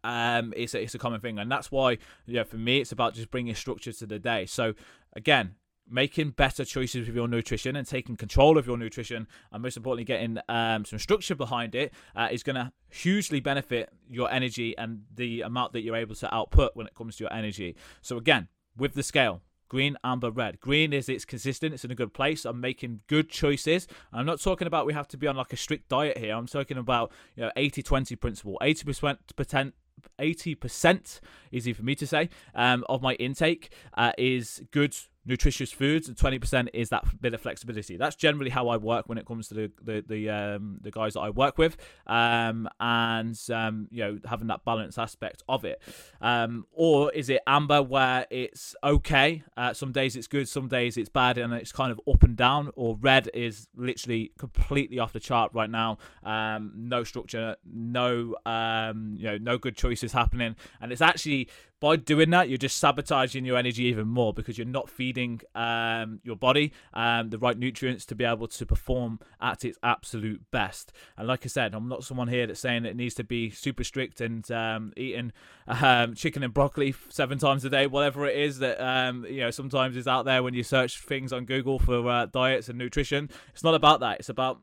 Um, 0.03 0.53
it's 0.57 0.73
a, 0.73 0.81
it's 0.81 0.95
a 0.95 0.99
common 0.99 1.21
thing, 1.21 1.39
and 1.39 1.49
that's 1.49 1.71
why, 1.71 1.99
yeah, 2.25 2.43
for 2.43 2.57
me, 2.57 2.81
it's 2.81 2.91
about 2.91 3.13
just 3.13 3.31
bringing 3.31 3.55
structure 3.55 3.93
to 3.93 4.05
the 4.05 4.19
day. 4.19 4.45
So, 4.45 4.73
again, 5.15 5.55
making 5.89 6.31
better 6.31 6.65
choices 6.65 7.07
with 7.07 7.15
your 7.15 7.27
nutrition 7.27 7.75
and 7.75 7.87
taking 7.87 8.15
control 8.15 8.57
of 8.57 8.65
your 8.65 8.77
nutrition 8.77 9.27
and 9.51 9.61
most 9.61 9.77
importantly 9.77 10.03
getting 10.03 10.37
um, 10.49 10.83
some 10.85 10.99
structure 10.99 11.35
behind 11.35 11.75
it 11.75 11.93
uh, 12.15 12.27
is 12.31 12.43
going 12.43 12.55
to 12.55 12.71
hugely 12.89 13.39
benefit 13.39 13.89
your 14.09 14.31
energy 14.31 14.75
and 14.77 15.03
the 15.13 15.41
amount 15.41 15.73
that 15.73 15.81
you're 15.81 15.95
able 15.95 16.15
to 16.15 16.33
output 16.33 16.71
when 16.75 16.87
it 16.87 16.95
comes 16.95 17.17
to 17.17 17.23
your 17.23 17.33
energy. 17.33 17.75
So 18.01 18.17
again 18.17 18.47
with 18.77 18.93
the 18.93 19.03
scale 19.03 19.41
green 19.67 19.97
amber 20.03 20.31
red. 20.31 20.59
Green 20.59 20.93
is 20.93 21.09
it's 21.09 21.25
consistent 21.25 21.73
it's 21.73 21.85
in 21.85 21.91
a 21.91 21.95
good 21.95 22.13
place. 22.13 22.45
I'm 22.45 22.61
making 22.61 23.01
good 23.07 23.29
choices. 23.29 23.87
I'm 24.13 24.25
not 24.25 24.41
talking 24.41 24.67
about 24.67 24.85
we 24.85 24.93
have 24.93 25.07
to 25.09 25.17
be 25.17 25.27
on 25.27 25.35
like 25.35 25.53
a 25.53 25.57
strict 25.57 25.89
diet 25.89 26.17
here. 26.17 26.35
I'm 26.35 26.47
talking 26.47 26.77
about 26.77 27.11
you 27.35 27.43
know 27.43 27.51
80 27.55 27.83
20 27.83 28.15
principle. 28.15 28.57
80% 28.61 29.73
80% 30.19 31.19
easy 31.51 31.73
for 31.73 31.83
me 31.83 31.95
to 31.95 32.05
say 32.05 32.29
um, 32.53 32.83
of 32.89 33.01
my 33.01 33.13
intake 33.15 33.71
uh, 33.95 34.11
is 34.17 34.61
good 34.71 34.95
nutritious 35.25 35.71
foods 35.71 36.07
and 36.07 36.17
20% 36.17 36.69
is 36.73 36.89
that 36.89 37.05
bit 37.21 37.33
of 37.33 37.41
flexibility. 37.41 37.97
That's 37.97 38.15
generally 38.15 38.51
how 38.51 38.67
i 38.67 38.77
work 38.77 39.07
when 39.07 39.17
it 39.17 39.25
comes 39.25 39.47
to 39.49 39.53
the 39.53 39.71
the 39.81 40.03
the, 40.07 40.29
um, 40.29 40.79
the 40.81 40.91
guys 40.91 41.13
that 41.13 41.21
i 41.21 41.29
work 41.29 41.57
with 41.57 41.77
um, 42.07 42.69
and 42.79 43.39
um, 43.51 43.87
you 43.91 44.03
know 44.03 44.19
having 44.25 44.47
that 44.47 44.63
balance 44.65 44.97
aspect 44.97 45.43
of 45.49 45.65
it. 45.65 45.81
Um, 46.21 46.65
or 46.71 47.11
is 47.13 47.29
it 47.29 47.41
amber 47.47 47.81
where 47.81 48.25
it's 48.29 48.75
okay? 48.83 49.43
Uh, 49.57 49.73
some 49.73 49.91
days 49.91 50.15
it's 50.15 50.27
good 50.27 50.47
some 50.47 50.67
days 50.67 50.97
it's 50.97 51.09
bad 51.09 51.37
and 51.37 51.53
it's 51.53 51.71
kind 51.71 51.91
of 51.91 51.99
up 52.07 52.23
and 52.23 52.35
down 52.35 52.71
or 52.75 52.97
red 53.01 53.29
is 53.33 53.67
literally 53.75 54.31
completely 54.37 54.99
off 54.99 55.13
the 55.13 55.19
chart 55.19 55.51
right 55.53 55.69
now. 55.69 55.97
Um, 56.23 56.71
no 56.75 57.03
structure 57.03 57.55
no 57.65 58.35
um, 58.45 59.15
you 59.17 59.25
know 59.25 59.37
no 59.37 59.57
good 59.57 59.75
choices 59.75 60.13
happening. 60.13 60.55
And 60.81 60.91
it's 60.91 61.01
actually 61.01 61.49
by 61.85 61.95
doing 61.95 62.31
that, 62.31 62.49
you're 62.49 62.57
just 62.57 62.77
sabotaging 62.77 63.45
your 63.45 63.57
energy 63.57 63.83
even 63.83 64.07
more 64.07 64.33
because 64.33 64.57
you're 64.57 64.65
not 64.65 64.89
feeding 64.89 65.39
um, 65.53 66.19
your 66.23 66.35
body 66.35 66.73
um, 66.95 67.29
the 67.29 67.37
right 67.37 67.59
nutrients 67.59 68.07
to 68.07 68.15
be 68.15 68.23
able 68.23 68.47
to 68.47 68.65
perform 68.65 69.19
at 69.39 69.63
its 69.63 69.77
absolute 69.83 70.41
best. 70.49 70.91
And 71.15 71.27
like 71.27 71.45
I 71.45 71.47
said, 71.47 71.75
I'm 71.75 71.87
not 71.87 72.03
someone 72.03 72.27
here 72.27 72.47
that's 72.47 72.59
saying 72.59 72.85
it 72.85 72.95
needs 72.95 73.13
to 73.13 73.23
be 73.23 73.51
super 73.51 73.83
strict 73.83 74.19
and 74.19 74.49
um, 74.49 74.93
eating 74.97 75.31
um, 75.67 76.15
chicken 76.15 76.41
and 76.41 76.51
broccoli 76.51 76.95
seven 77.09 77.37
times 77.37 77.63
a 77.65 77.69
day, 77.69 77.85
whatever 77.85 78.25
it 78.25 78.35
is 78.35 78.57
that 78.57 78.83
um, 78.83 79.23
you 79.29 79.41
know 79.41 79.51
sometimes 79.51 79.95
is 79.95 80.07
out 80.07 80.25
there 80.25 80.41
when 80.41 80.55
you 80.55 80.63
search 80.63 80.99
things 81.01 81.31
on 81.31 81.45
Google 81.45 81.77
for 81.77 82.09
uh, 82.09 82.25
diets 82.25 82.67
and 82.67 82.79
nutrition. 82.79 83.29
It's 83.53 83.63
not 83.63 83.75
about 83.75 83.99
that. 83.99 84.21
It's 84.21 84.29
about 84.29 84.59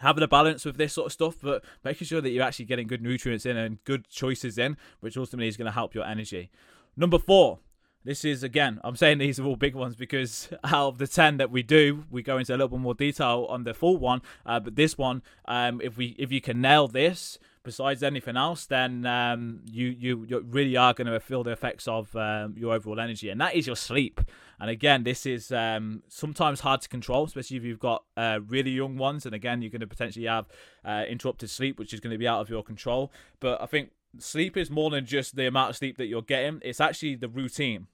having 0.00 0.22
a 0.22 0.28
balance 0.28 0.64
with 0.64 0.76
this 0.76 0.92
sort 0.92 1.06
of 1.06 1.12
stuff, 1.12 1.36
but 1.42 1.64
making 1.84 2.06
sure 2.06 2.20
that 2.20 2.30
you're 2.30 2.44
actually 2.44 2.64
getting 2.66 2.86
good 2.86 3.02
nutrients 3.02 3.46
in 3.46 3.56
and 3.56 3.82
good 3.84 4.08
choices 4.08 4.58
in, 4.58 4.76
which 5.00 5.16
ultimately 5.16 5.48
is 5.48 5.56
going 5.56 5.66
to 5.66 5.72
help 5.72 5.94
your 5.94 6.04
energy. 6.04 6.50
Number 6.96 7.18
four, 7.18 7.58
this 8.04 8.24
is 8.24 8.44
again, 8.44 8.80
I'm 8.84 8.94
saying 8.94 9.18
these 9.18 9.40
are 9.40 9.44
all 9.44 9.56
big 9.56 9.74
ones 9.74 9.96
because 9.96 10.48
out 10.64 10.88
of 10.88 10.98
the 10.98 11.08
10 11.08 11.38
that 11.38 11.50
we 11.50 11.62
do, 11.62 12.04
we 12.10 12.22
go 12.22 12.38
into 12.38 12.52
a 12.52 12.56
little 12.56 12.68
bit 12.68 12.80
more 12.80 12.94
detail 12.94 13.46
on 13.50 13.64
the 13.64 13.74
full 13.74 13.96
one. 13.96 14.22
Uh, 14.46 14.60
but 14.60 14.76
this 14.76 14.96
one, 14.96 15.22
um, 15.46 15.80
if 15.82 15.96
we 15.96 16.14
if 16.18 16.30
you 16.30 16.40
can 16.40 16.60
nail 16.60 16.86
this, 16.86 17.38
besides 17.66 18.04
anything 18.04 18.36
else, 18.36 18.64
then 18.64 19.04
um, 19.04 19.60
you, 19.70 19.88
you, 19.88 20.24
you 20.28 20.40
really 20.48 20.76
are 20.76 20.94
going 20.94 21.08
to 21.08 21.18
feel 21.18 21.42
the 21.42 21.50
effects 21.50 21.88
of 21.88 22.14
um, 22.14 22.54
your 22.56 22.72
overall 22.72 23.00
energy, 23.00 23.28
and 23.28 23.40
that 23.40 23.56
is 23.56 23.66
your 23.66 23.74
sleep. 23.74 24.20
And 24.60 24.70
again, 24.70 25.02
this 25.02 25.26
is 25.26 25.50
um, 25.50 26.04
sometimes 26.08 26.60
hard 26.60 26.80
to 26.82 26.88
control, 26.88 27.24
especially 27.24 27.56
if 27.56 27.64
you've 27.64 27.80
got 27.80 28.04
uh, 28.16 28.38
really 28.46 28.70
young 28.70 28.96
ones. 28.96 29.26
And 29.26 29.34
again, 29.34 29.60
you're 29.60 29.72
going 29.72 29.80
to 29.80 29.86
potentially 29.86 30.26
have 30.26 30.46
uh, 30.84 31.04
interrupted 31.08 31.50
sleep, 31.50 31.78
which 31.78 31.92
is 31.92 31.98
going 31.98 32.12
to 32.12 32.18
be 32.18 32.28
out 32.28 32.40
of 32.40 32.48
your 32.48 32.62
control. 32.62 33.12
But 33.40 33.60
I 33.60 33.66
think 33.66 33.90
sleep 34.18 34.56
is 34.56 34.70
more 34.70 34.88
than 34.88 35.04
just 35.04 35.34
the 35.34 35.48
amount 35.48 35.70
of 35.70 35.76
sleep 35.76 35.98
that 35.98 36.06
you're 36.06 36.22
getting; 36.22 36.60
it's 36.64 36.80
actually 36.80 37.16
the 37.16 37.28
routine. 37.28 37.88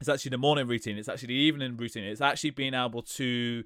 It's 0.00 0.08
actually 0.08 0.30
the 0.30 0.38
morning 0.38 0.66
routine. 0.66 0.98
It's 0.98 1.08
actually 1.08 1.28
the 1.28 1.34
evening 1.34 1.76
routine. 1.76 2.02
It's 2.02 2.20
actually 2.20 2.50
being 2.50 2.74
able 2.74 3.02
to 3.02 3.62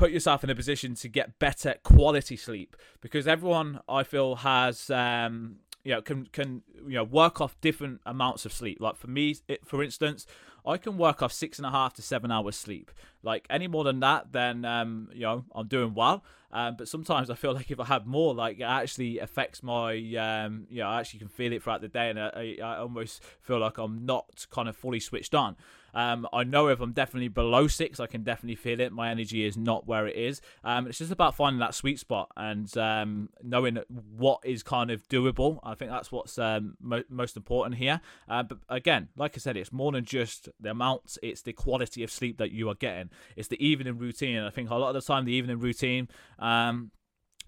put 0.00 0.10
yourself 0.12 0.42
in 0.42 0.48
a 0.48 0.54
position 0.54 0.94
to 0.94 1.08
get 1.08 1.38
better 1.38 1.74
quality 1.82 2.34
sleep 2.34 2.74
because 3.02 3.28
everyone 3.28 3.80
I 3.86 4.02
feel 4.02 4.36
has 4.36 4.88
um, 4.88 5.56
you 5.84 5.92
know 5.92 6.00
can 6.00 6.26
can 6.32 6.62
you 6.88 6.94
know 6.94 7.04
work 7.04 7.38
off 7.42 7.60
different 7.60 8.00
amounts 8.06 8.46
of 8.46 8.52
sleep. 8.52 8.78
Like 8.80 8.96
for 8.96 9.08
me, 9.08 9.36
it, 9.46 9.66
for 9.66 9.84
instance, 9.84 10.26
I 10.64 10.78
can 10.78 10.96
work 10.96 11.20
off 11.22 11.34
six 11.34 11.58
and 11.58 11.66
a 11.66 11.70
half 11.70 11.92
to 11.94 12.02
seven 12.02 12.30
hours 12.30 12.56
sleep. 12.56 12.90
Like 13.22 13.46
any 13.50 13.68
more 13.68 13.84
than 13.84 14.00
that, 14.00 14.32
then 14.32 14.64
um, 14.64 15.08
you 15.12 15.22
know 15.22 15.44
I'm 15.54 15.66
doing 15.66 15.94
well. 15.94 16.24
Um, 16.52 16.74
but 16.76 16.88
sometimes 16.88 17.30
I 17.30 17.34
feel 17.34 17.52
like 17.60 17.70
if 17.70 17.80
I 17.80 17.84
have 17.84 18.06
more, 18.06 18.34
like 18.34 18.60
it 18.60 18.64
actually 18.64 19.18
affects 19.18 19.62
my, 19.62 19.92
um, 20.16 20.66
you 20.68 20.78
know, 20.78 20.88
I 20.88 21.00
actually 21.00 21.20
can 21.20 21.28
feel 21.28 21.52
it 21.52 21.62
throughout 21.62 21.80
the 21.80 21.88
day, 21.88 22.10
and 22.10 22.18
I, 22.18 22.56
I 22.62 22.78
almost 22.78 23.22
feel 23.40 23.58
like 23.58 23.78
I'm 23.78 24.04
not 24.04 24.46
kind 24.50 24.68
of 24.68 24.76
fully 24.76 25.00
switched 25.00 25.34
on. 25.34 25.56
Um, 25.92 26.28
I 26.32 26.44
know 26.44 26.68
if 26.68 26.80
I'm 26.80 26.92
definitely 26.92 27.28
below 27.28 27.66
six, 27.66 27.98
I 27.98 28.06
can 28.06 28.22
definitely 28.22 28.56
feel 28.56 28.80
it. 28.80 28.92
My 28.92 29.10
energy 29.10 29.44
is 29.44 29.56
not 29.56 29.86
where 29.86 30.06
it 30.06 30.16
is. 30.16 30.40
Um, 30.62 30.86
it's 30.86 30.98
just 30.98 31.10
about 31.10 31.34
finding 31.34 31.60
that 31.60 31.74
sweet 31.74 31.98
spot 31.98 32.30
and 32.36 32.74
um, 32.76 33.28
knowing 33.42 33.78
what 34.16 34.40
is 34.44 34.62
kind 34.62 34.90
of 34.90 35.08
doable. 35.08 35.58
I 35.64 35.74
think 35.74 35.90
that's 35.90 36.12
what's 36.12 36.38
um, 36.38 36.76
mo- 36.80 37.02
most 37.08 37.36
important 37.36 37.76
here. 37.76 38.00
Uh, 38.28 38.42
but 38.42 38.58
again, 38.68 39.08
like 39.16 39.32
I 39.36 39.38
said, 39.38 39.56
it's 39.56 39.72
more 39.72 39.92
than 39.92 40.04
just 40.04 40.48
the 40.60 40.70
amount; 40.70 41.18
it's 41.22 41.42
the 41.42 41.52
quality 41.52 42.02
of 42.02 42.10
sleep 42.10 42.38
that 42.38 42.52
you 42.52 42.68
are 42.68 42.74
getting. 42.74 43.09
It's 43.36 43.48
the 43.48 43.64
evening 43.64 43.98
routine. 43.98 44.38
I 44.38 44.50
think 44.50 44.70
a 44.70 44.74
lot 44.74 44.94
of 44.94 45.02
the 45.02 45.06
time, 45.06 45.24
the 45.24 45.32
evening 45.32 45.58
routine 45.58 46.08
um, 46.38 46.90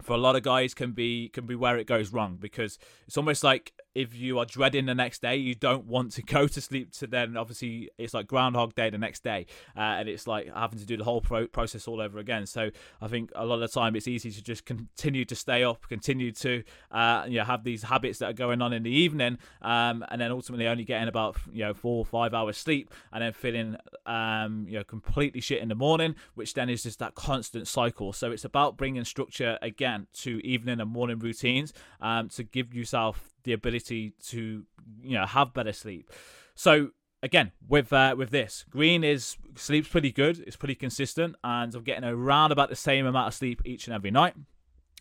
for 0.01 0.13
a 0.13 0.17
lot 0.17 0.35
of 0.35 0.43
guys 0.43 0.73
can 0.73 0.91
be 0.91 1.29
can 1.29 1.45
be 1.45 1.55
where 1.55 1.77
it 1.77 1.87
goes 1.87 2.11
wrong 2.11 2.37
because 2.39 2.77
it's 3.07 3.17
almost 3.17 3.43
like 3.43 3.73
if 3.95 4.15
you 4.15 4.39
are 4.39 4.45
dreading 4.45 4.85
the 4.85 4.95
next 4.95 5.21
day, 5.21 5.35
you 5.35 5.55
don't 5.55 5.85
want 5.85 6.11
to 6.13 6.21
go 6.23 6.47
to 6.47 6.61
sleep. 6.61 6.91
To 6.93 7.07
then 7.07 7.37
obviously 7.37 7.89
it's 7.97 8.13
like 8.13 8.27
Groundhog 8.27 8.75
Day 8.75 8.89
the 8.89 8.97
next 8.97 9.23
day, 9.23 9.45
uh, 9.75 9.79
and 9.79 10.09
it's 10.09 10.27
like 10.27 10.53
having 10.53 10.79
to 10.79 10.85
do 10.85 10.97
the 10.97 11.03
whole 11.03 11.21
pro- 11.21 11.47
process 11.47 11.87
all 11.87 12.01
over 12.01 12.19
again. 12.19 12.45
So 12.45 12.71
I 13.01 13.07
think 13.07 13.31
a 13.35 13.45
lot 13.45 13.55
of 13.55 13.61
the 13.61 13.67
time 13.67 13.95
it's 13.95 14.07
easy 14.07 14.31
to 14.31 14.43
just 14.43 14.65
continue 14.65 15.25
to 15.25 15.35
stay 15.35 15.63
up, 15.63 15.87
continue 15.87 16.31
to 16.33 16.63
uh, 16.91 17.25
you 17.27 17.39
know 17.39 17.45
have 17.45 17.63
these 17.63 17.83
habits 17.83 18.19
that 18.19 18.29
are 18.29 18.33
going 18.33 18.61
on 18.61 18.73
in 18.73 18.83
the 18.83 18.91
evening, 18.91 19.37
um, 19.61 20.03
and 20.09 20.19
then 20.19 20.31
ultimately 20.31 20.67
only 20.67 20.83
getting 20.83 21.07
about 21.07 21.37
you 21.51 21.63
know 21.63 21.73
four 21.73 21.99
or 21.99 22.05
five 22.05 22.33
hours 22.33 22.57
sleep, 22.57 22.91
and 23.11 23.23
then 23.23 23.33
feeling 23.33 23.77
um, 24.05 24.65
you 24.67 24.77
know 24.77 24.83
completely 24.83 25.41
shit 25.41 25.61
in 25.61 25.69
the 25.69 25.75
morning, 25.75 26.15
which 26.35 26.53
then 26.53 26.69
is 26.69 26.83
just 26.83 26.99
that 26.99 27.15
constant 27.15 27.67
cycle. 27.67 28.13
So 28.13 28.31
it's 28.31 28.45
about 28.45 28.77
bringing 28.77 29.03
structure 29.05 29.57
again 29.61 30.07
to 30.13 30.45
evening 30.45 30.79
and 30.79 30.89
morning 30.89 31.19
routines 31.19 31.73
um, 32.01 32.29
to 32.29 32.43
give 32.43 32.73
yourself 32.73 33.32
the 33.43 33.53
ability 33.53 34.13
to 34.27 34.65
you 35.01 35.17
know 35.17 35.25
have 35.25 35.53
better 35.53 35.73
sleep. 35.73 36.09
So 36.55 36.91
again 37.21 37.51
with 37.67 37.91
uh, 37.93 38.15
with 38.17 38.29
this 38.29 38.65
green 38.69 39.03
is 39.03 39.37
sleeps 39.55 39.87
pretty 39.87 40.11
good 40.11 40.39
it's 40.39 40.57
pretty 40.57 40.75
consistent 40.75 41.35
and 41.43 41.73
i'm 41.73 41.83
getting 41.83 42.03
around 42.03 42.51
about 42.51 42.69
the 42.69 42.75
same 42.75 43.05
amount 43.05 43.27
of 43.27 43.33
sleep 43.33 43.61
each 43.65 43.87
and 43.87 43.95
every 43.95 44.11
night. 44.11 44.35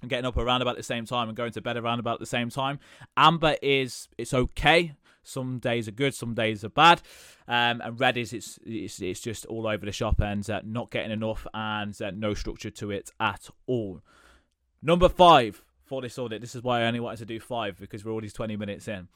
I'm 0.02 0.08
getting 0.08 0.26
up 0.26 0.36
around 0.36 0.62
about 0.62 0.76
the 0.76 0.82
same 0.82 1.06
time 1.06 1.28
and 1.28 1.36
going 1.36 1.52
to 1.52 1.60
bed 1.60 1.76
around 1.76 2.00
about 2.00 2.18
the 2.18 2.26
same 2.26 2.50
time. 2.50 2.80
Amber 3.16 3.56
is 3.62 4.08
it's 4.18 4.34
okay. 4.34 4.94
Some 5.22 5.60
days 5.60 5.86
are 5.86 5.92
good 5.92 6.14
some 6.14 6.34
days 6.34 6.64
are 6.64 6.68
bad. 6.68 7.02
Um, 7.46 7.80
and 7.80 8.00
red 8.00 8.16
is 8.16 8.32
it's, 8.32 8.58
it's 8.64 9.00
it's 9.00 9.20
just 9.20 9.46
all 9.46 9.66
over 9.66 9.86
the 9.86 9.92
shop 9.92 10.20
and 10.20 10.48
uh, 10.50 10.60
not 10.64 10.90
getting 10.90 11.12
enough 11.12 11.46
and 11.54 12.00
uh, 12.02 12.10
no 12.10 12.34
structure 12.34 12.70
to 12.70 12.90
it 12.90 13.10
at 13.20 13.48
all. 13.66 14.00
Number 14.82 15.08
five 15.08 15.62
for 15.92 16.00
this 16.00 16.18
audit. 16.18 16.40
This 16.40 16.54
is 16.54 16.62
why 16.62 16.80
I 16.80 16.84
only 16.84 17.00
wanted 17.00 17.18
to 17.18 17.26
do 17.26 17.38
five 17.38 17.78
because 17.78 18.02
we're 18.02 18.12
already 18.12 18.30
20 18.30 18.56
minutes 18.56 18.88
in. 18.88 19.08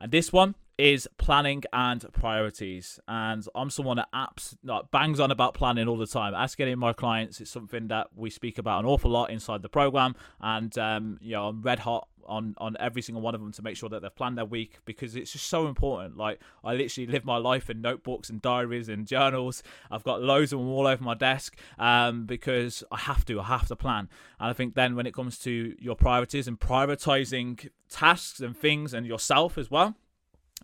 And 0.00 0.10
this 0.10 0.32
one 0.32 0.56
is 0.76 1.08
planning 1.18 1.62
and 1.72 2.04
priorities. 2.12 2.98
And 3.06 3.46
I'm 3.54 3.70
someone 3.70 3.98
that 3.98 4.08
apps 4.12 4.56
like, 4.64 4.90
bangs 4.90 5.20
on 5.20 5.30
about 5.30 5.54
planning 5.54 5.86
all 5.86 5.96
the 5.96 6.08
time. 6.08 6.34
As 6.34 6.56
getting 6.56 6.80
my 6.80 6.92
clients, 6.92 7.40
it's 7.40 7.52
something 7.52 7.86
that 7.88 8.08
we 8.16 8.30
speak 8.30 8.58
about 8.58 8.80
an 8.80 8.86
awful 8.86 9.08
lot 9.08 9.30
inside 9.30 9.62
the 9.62 9.68
program. 9.68 10.16
And 10.40 10.76
um, 10.76 11.18
you 11.22 11.34
know, 11.34 11.46
I'm 11.46 11.62
red 11.62 11.78
hot 11.78 12.08
on 12.28 12.54
on 12.58 12.76
every 12.78 13.02
single 13.02 13.22
one 13.22 13.34
of 13.34 13.40
them 13.40 13.52
to 13.52 13.62
make 13.62 13.76
sure 13.76 13.88
that 13.88 14.02
they've 14.02 14.14
planned 14.14 14.38
their 14.38 14.44
week 14.44 14.78
because 14.84 15.16
it's 15.16 15.32
just 15.32 15.46
so 15.46 15.66
important. 15.66 16.16
Like 16.16 16.40
I 16.64 16.74
literally 16.74 17.06
live 17.06 17.24
my 17.24 17.36
life 17.36 17.70
in 17.70 17.80
notebooks 17.80 18.30
and 18.30 18.40
diaries 18.40 18.88
and 18.88 19.06
journals. 19.06 19.62
I've 19.90 20.04
got 20.04 20.22
loads 20.22 20.52
of 20.52 20.58
them 20.60 20.68
all 20.68 20.86
over 20.86 21.02
my 21.02 21.14
desk 21.14 21.56
um, 21.78 22.26
because 22.26 22.84
I 22.90 22.98
have 22.98 23.24
to. 23.26 23.40
I 23.40 23.44
have 23.44 23.68
to 23.68 23.76
plan. 23.76 24.08
And 24.40 24.50
I 24.50 24.52
think 24.52 24.74
then 24.74 24.96
when 24.96 25.06
it 25.06 25.14
comes 25.14 25.38
to 25.40 25.74
your 25.78 25.96
priorities 25.96 26.48
and 26.48 26.58
prioritizing 26.58 27.68
tasks 27.88 28.40
and 28.40 28.56
things 28.56 28.92
and 28.92 29.06
yourself 29.06 29.56
as 29.58 29.70
well 29.70 29.96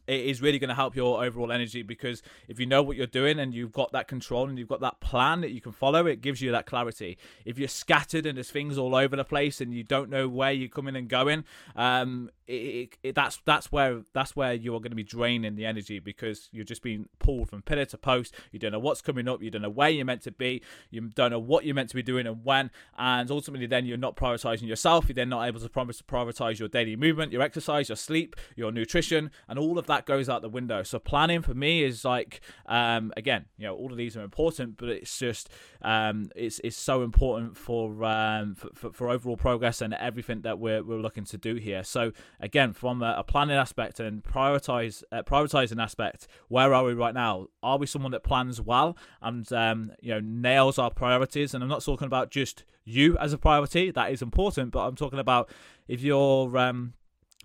it 0.07 0.21
is 0.27 0.43
really 0.43 0.59
going 0.59 0.69
to 0.69 0.75
help 0.75 0.97
your 0.97 1.25
overall 1.25 1.53
energy 1.53 1.83
because 1.83 2.23
if 2.49 2.59
you 2.59 2.67
know 2.67 2.83
what 2.83 2.97
you're 2.97 3.07
doing 3.07 3.39
and 3.39 3.55
you've 3.55 3.73
got 3.73 3.93
that 3.93 4.09
control 4.09 4.49
and 4.49 4.59
you've 4.59 4.69
got 4.69 4.81
that 4.81 5.01
plan 5.01 5.41
that 5.43 5.51
you 5.51 5.61
can 5.61 5.73
follow, 5.73 6.07
it 6.07 6.21
gives 6.21 6.41
you 6.41 6.51
that 6.53 6.67
clarity. 6.67 7.19
If 7.45 7.59
you're 7.59 7.69
scattered 7.69 8.27
and 8.27 8.37
there's 8.37 8.51
things 8.51 8.79
all 8.79 8.95
over 8.95 9.17
the 9.17 9.25
place 9.25 9.61
and 9.61 9.73
you 9.73 9.85
don't 9.85 10.11
know 10.11 10.29
where 10.29 10.53
you're 10.53 10.69
coming 10.69 10.97
and 10.97 11.09
going, 11.09 11.45
um, 11.77 12.31
it, 12.47 12.99
it, 13.03 13.15
that's 13.15 13.39
that's 13.45 13.71
where 13.71 14.03
that's 14.13 14.35
where 14.35 14.53
you 14.53 14.75
are 14.75 14.81
going 14.81 14.91
to 14.91 14.97
be 14.97 15.05
draining 15.05 15.55
the 15.55 15.65
energy 15.65 16.01
because 16.01 16.49
you're 16.53 16.65
just 16.65 16.83
being 16.83 17.09
pulled 17.19 17.49
from 17.49 17.63
pillar 17.63 17.85
to 17.87 17.99
post. 17.99 18.35
You 18.51 18.59
don't 18.59 18.73
know 18.73 18.79
what's 18.79 19.01
coming 19.01 19.29
up. 19.29 19.43
You 19.43 19.51
don't 19.51 19.63
know 19.63 19.71
where 19.71 19.89
you're 19.89 20.05
meant 20.05 20.23
to 20.23 20.33
be. 20.33 20.63
You 20.91 21.01
don't 21.03 21.31
know 21.31 21.39
what 21.39 21.65
you're 21.65 21.75
meant 21.75 21.91
to 21.91 21.95
be 21.95 22.03
doing 22.03 22.27
and 22.27 22.45
when. 22.45 22.71
And 22.99 23.31
ultimately, 23.31 23.67
then 23.67 23.87
you're 23.87 23.97
not 23.97 24.17
prioritizing 24.17 24.67
yourself. 24.67 25.07
You're 25.09 25.15
then 25.15 25.29
not 25.29 25.47
able 25.47 25.61
to 25.61 25.69
promise 25.69 25.99
to 25.99 26.05
prioritize 26.05 26.59
your 26.59 26.69
daily 26.69 26.97
movement, 26.97 27.33
your 27.33 27.43
exercise, 27.43 27.89
your 27.89 27.97
sleep, 27.97 28.37
your 28.57 28.73
nutrition, 28.73 29.31
and 29.49 29.59
all 29.59 29.79
of 29.79 29.87
that 29.87 29.92
goes 30.07 30.29
out 30.29 30.43
the 30.43 30.49
window. 30.49 30.83
So 30.83 30.99
planning 30.99 31.43
for 31.43 31.55
me 31.55 31.83
is 31.83 32.05
like, 32.05 32.41
um, 32.67 33.13
again, 33.17 33.47
you 33.59 33.67
know, 33.67 33.75
all 33.75 33.91
of 33.91 33.97
these 33.97 34.17
are 34.17 34.23
important, 34.23 34.77
but 34.77 34.89
it's 34.89 35.19
just 35.19 35.49
um, 35.83 36.31
it's 36.35 36.61
it's 36.65 36.77
so 36.77 37.03
important 37.03 37.57
for, 37.57 38.05
um, 38.05 38.55
for, 38.55 38.71
for 38.75 38.93
for 38.93 39.09
overall 39.11 39.37
progress 39.37 39.81
and 39.81 39.95
everything 39.95 40.43
that 40.43 40.59
we're 40.59 40.83
we're 40.83 41.01
looking 41.01 41.25
to 41.25 41.39
do 41.39 41.57
here. 41.57 41.85
So 41.85 42.13
again, 42.41 42.73
from 42.73 43.03
a, 43.03 43.17
a 43.19 43.25
planning 43.25 43.57
aspect 43.57 44.01
and 44.01 44.23
prioritize 44.23 45.03
uh, 45.13 45.23
prioritizing 45.23 45.83
aspect, 45.83 46.27
where 46.49 46.73
are 46.75 46.85
we 46.85 46.95
right 46.95 47.15
now? 47.15 47.49
Are 47.63 47.79
we 47.79 47.87
someone 47.87 48.13
that 48.13 48.25
plans 48.25 48.61
well 48.61 48.97
and 49.21 49.51
um, 49.53 49.93
you 50.01 50.13
know 50.13 50.21
nails 50.21 50.79
our 50.79 50.91
priorities? 50.91 51.55
And 51.55 51.63
I'm 51.63 51.71
not 51.71 51.85
talking 51.85 52.07
about 52.07 52.31
just 52.31 52.65
you 52.85 53.17
as 53.19 53.33
a 53.33 53.39
priority. 53.39 53.91
That 53.91 54.13
is 54.13 54.23
important, 54.23 54.73
but 54.73 54.87
I'm 54.87 54.97
talking 54.97 55.19
about 55.19 55.51
if 55.89 56.01
you're 56.01 56.57
um, 56.57 56.95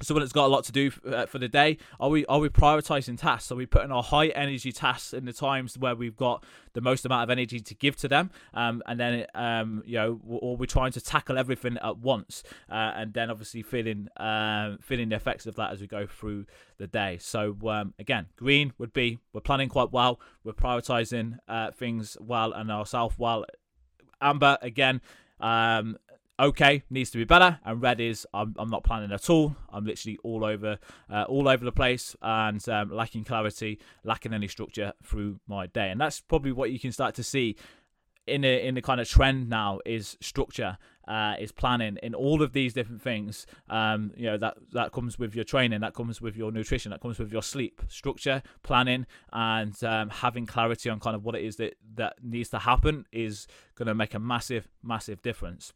someone 0.01 0.21
that's 0.21 0.33
got 0.33 0.45
a 0.45 0.47
lot 0.47 0.63
to 0.63 0.71
do 0.71 0.91
uh, 1.07 1.25
for 1.25 1.39
the 1.39 1.47
day 1.47 1.77
are 1.99 2.09
we 2.09 2.25
are 2.27 2.39
we 2.39 2.49
prioritizing 2.49 3.17
tasks? 3.17 3.51
Are 3.51 3.55
we 3.55 3.65
putting 3.65 3.91
our 3.91 4.03
high 4.03 4.27
energy 4.27 4.71
tasks 4.71 5.13
in 5.13 5.25
the 5.25 5.33
times 5.33 5.77
where 5.77 5.95
we've 5.95 6.15
got 6.15 6.43
the 6.73 6.81
most 6.81 7.05
amount 7.05 7.23
of 7.23 7.29
energy 7.29 7.59
to 7.59 7.75
give 7.75 7.95
to 7.97 8.07
them 8.07 8.29
um, 8.53 8.83
and 8.85 8.99
then 8.99 9.25
um, 9.33 9.81
you 9.85 9.97
know 9.97 10.19
or 10.27 10.55
we're 10.55 10.65
trying 10.65 10.91
to 10.91 11.01
tackle 11.01 11.37
everything 11.37 11.77
at 11.81 11.97
once 11.97 12.43
uh, 12.69 12.93
and 12.95 13.13
then 13.13 13.31
obviously 13.31 13.63
feeling 13.63 14.07
um, 14.17 14.77
feeling 14.81 15.09
the 15.09 15.15
effects 15.15 15.45
of 15.47 15.55
that 15.55 15.71
as 15.71 15.81
we 15.81 15.87
go 15.87 16.05
through 16.05 16.45
the 16.77 16.87
day. 16.87 17.17
So 17.19 17.57
um, 17.67 17.93
again 17.97 18.27
green 18.35 18.73
would 18.77 18.93
be 18.93 19.19
we're 19.33 19.41
planning 19.41 19.69
quite 19.69 19.91
well 19.91 20.19
we're 20.43 20.53
prioritizing 20.53 21.39
uh, 21.47 21.71
things 21.71 22.17
well 22.19 22.53
and 22.53 22.71
ourselves 22.71 23.15
well. 23.17 23.45
Amber 24.21 24.57
again 24.61 25.01
um, 25.39 25.97
okay 26.39 26.83
needs 26.89 27.09
to 27.09 27.17
be 27.17 27.23
better 27.23 27.59
and 27.65 27.81
red 27.81 27.99
is 27.99 28.27
i'm, 28.33 28.55
I'm 28.59 28.69
not 28.69 28.83
planning 28.83 29.11
at 29.11 29.29
all. 29.29 29.55
I'm 29.71 29.85
literally 29.85 30.17
all 30.23 30.43
over 30.43 30.79
uh, 31.09 31.23
all 31.23 31.47
over 31.47 31.63
the 31.63 31.71
place 31.71 32.15
and 32.21 32.67
um, 32.69 32.91
lacking 32.91 33.23
clarity 33.25 33.79
lacking 34.03 34.33
any 34.33 34.47
structure 34.47 34.93
through 35.03 35.39
my 35.47 35.67
day. 35.67 35.89
And 35.89 35.99
that's 35.99 36.21
probably 36.21 36.51
what 36.51 36.71
you 36.71 36.79
can 36.79 36.91
start 36.91 37.15
to 37.15 37.23
see 37.23 37.55
in 38.25 38.43
a, 38.43 38.67
in 38.67 38.75
the 38.75 38.81
kind 38.81 38.99
of 38.99 39.07
trend 39.07 39.49
now 39.49 39.79
is 39.85 40.17
structure 40.19 40.77
uh, 41.07 41.35
is 41.39 41.53
planning 41.53 41.97
in 42.03 42.13
all 42.13 42.41
of 42.41 42.51
these 42.51 42.73
different 42.73 43.01
things. 43.01 43.45
Um, 43.69 44.11
you 44.17 44.25
know 44.25 44.37
that 44.37 44.57
that 44.73 44.91
comes 44.91 45.17
with 45.17 45.35
your 45.35 45.45
training 45.45 45.81
that 45.81 45.93
comes 45.93 46.21
with 46.21 46.35
your 46.35 46.51
nutrition 46.51 46.91
that 46.91 47.01
comes 47.01 47.19
with 47.19 47.31
your 47.31 47.43
sleep. 47.43 47.81
Structure 47.87 48.43
planning 48.63 49.05
and 49.31 49.81
um, 49.83 50.09
having 50.09 50.45
clarity 50.45 50.89
on 50.89 50.99
kind 50.99 51.15
of 51.15 51.23
what 51.23 51.35
it 51.35 51.43
is 51.43 51.55
that 51.57 51.75
that 51.95 52.15
needs 52.21 52.49
to 52.49 52.59
happen 52.59 53.05
is 53.11 53.47
going 53.75 53.87
to 53.87 53.95
make 53.95 54.13
a 54.13 54.19
massive 54.19 54.67
massive 54.83 55.21
difference 55.21 55.73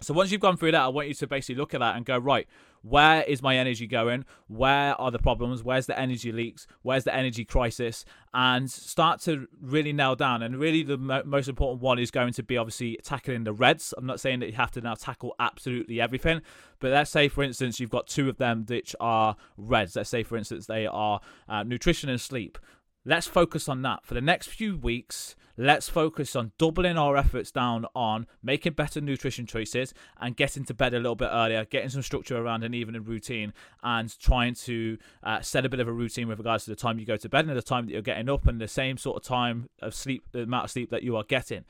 so 0.00 0.14
once 0.14 0.30
you've 0.30 0.40
gone 0.40 0.56
through 0.56 0.72
that, 0.72 0.82
I 0.82 0.88
want 0.88 1.08
you 1.08 1.14
to 1.14 1.26
basically 1.26 1.56
look 1.56 1.74
at 1.74 1.80
that 1.80 1.96
and 1.96 2.04
go, 2.04 2.18
right, 2.18 2.46
where 2.82 3.22
is 3.22 3.42
my 3.42 3.56
energy 3.56 3.86
going? 3.86 4.24
Where 4.46 4.98
are 5.00 5.10
the 5.10 5.18
problems? 5.18 5.64
Where's 5.64 5.86
the 5.86 5.98
energy 5.98 6.30
leaks? 6.30 6.68
Where's 6.82 7.02
the 7.02 7.14
energy 7.14 7.44
crisis? 7.44 8.04
And 8.32 8.70
start 8.70 9.20
to 9.22 9.48
really 9.60 9.92
nail 9.92 10.14
down. 10.14 10.42
And 10.42 10.56
really, 10.56 10.84
the 10.84 10.96
mo- 10.96 11.22
most 11.24 11.48
important 11.48 11.82
one 11.82 11.98
is 11.98 12.12
going 12.12 12.32
to 12.34 12.42
be 12.44 12.56
obviously 12.56 12.98
tackling 13.02 13.42
the 13.42 13.52
reds. 13.52 13.92
I'm 13.96 14.06
not 14.06 14.20
saying 14.20 14.40
that 14.40 14.46
you 14.46 14.52
have 14.52 14.70
to 14.72 14.80
now 14.80 14.94
tackle 14.94 15.34
absolutely 15.40 16.00
everything, 16.00 16.42
but 16.78 16.92
let's 16.92 17.10
say, 17.10 17.28
for 17.28 17.42
instance, 17.42 17.80
you've 17.80 17.90
got 17.90 18.06
two 18.06 18.28
of 18.28 18.36
them 18.36 18.64
which 18.68 18.94
are 19.00 19.36
reds. 19.56 19.96
Let's 19.96 20.10
say, 20.10 20.22
for 20.22 20.36
instance, 20.36 20.66
they 20.66 20.86
are 20.86 21.20
uh, 21.48 21.64
nutrition 21.64 22.08
and 22.08 22.20
sleep. 22.20 22.58
Let's 23.06 23.26
focus 23.26 23.68
on 23.68 23.80
that 23.82 24.04
for 24.04 24.12
the 24.12 24.20
next 24.20 24.48
few 24.48 24.76
weeks 24.76 25.36
Let's 25.58 25.88
focus 25.88 26.36
on 26.36 26.52
doubling 26.58 26.98
our 26.98 27.16
efforts 27.16 27.50
down 27.50 27.86
on 27.94 28.26
making 28.42 28.74
better 28.74 29.00
nutrition 29.00 29.46
choices 29.46 29.94
and 30.20 30.36
getting 30.36 30.64
to 30.66 30.74
bed 30.74 30.92
a 30.92 30.98
little 30.98 31.14
bit 31.14 31.30
earlier, 31.32 31.64
getting 31.64 31.88
some 31.88 32.02
structure 32.02 32.36
around 32.36 32.62
an 32.62 32.74
evening 32.74 33.04
routine, 33.04 33.54
and 33.82 34.18
trying 34.20 34.52
to 34.54 34.98
uh, 35.22 35.40
set 35.40 35.64
a 35.64 35.70
bit 35.70 35.80
of 35.80 35.88
a 35.88 35.92
routine 35.92 36.28
with 36.28 36.38
regards 36.38 36.64
to 36.64 36.70
the 36.70 36.76
time 36.76 36.98
you 36.98 37.06
go 37.06 37.16
to 37.16 37.28
bed 37.30 37.46
and 37.46 37.56
the 37.56 37.62
time 37.62 37.86
that 37.86 37.92
you're 37.92 38.02
getting 38.02 38.28
up 38.28 38.46
and 38.46 38.60
the 38.60 38.68
same 38.68 38.98
sort 38.98 39.16
of 39.16 39.22
time 39.22 39.70
of 39.80 39.94
sleep, 39.94 40.24
the 40.32 40.42
amount 40.42 40.64
of 40.64 40.70
sleep 40.70 40.90
that 40.90 41.02
you 41.02 41.16
are 41.16 41.24
getting. 41.24 41.64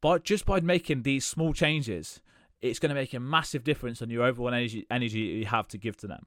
But 0.00 0.24
just 0.24 0.44
by 0.44 0.58
making 0.60 1.02
these 1.02 1.24
small 1.24 1.52
changes, 1.52 2.20
it's 2.60 2.80
going 2.80 2.88
to 2.88 2.96
make 2.96 3.14
a 3.14 3.20
massive 3.20 3.62
difference 3.62 4.02
on 4.02 4.10
your 4.10 4.24
overall 4.24 4.48
energy, 4.48 4.86
energy 4.90 5.20
you 5.20 5.46
have 5.46 5.68
to 5.68 5.78
give 5.78 5.96
to 5.98 6.08
them. 6.08 6.26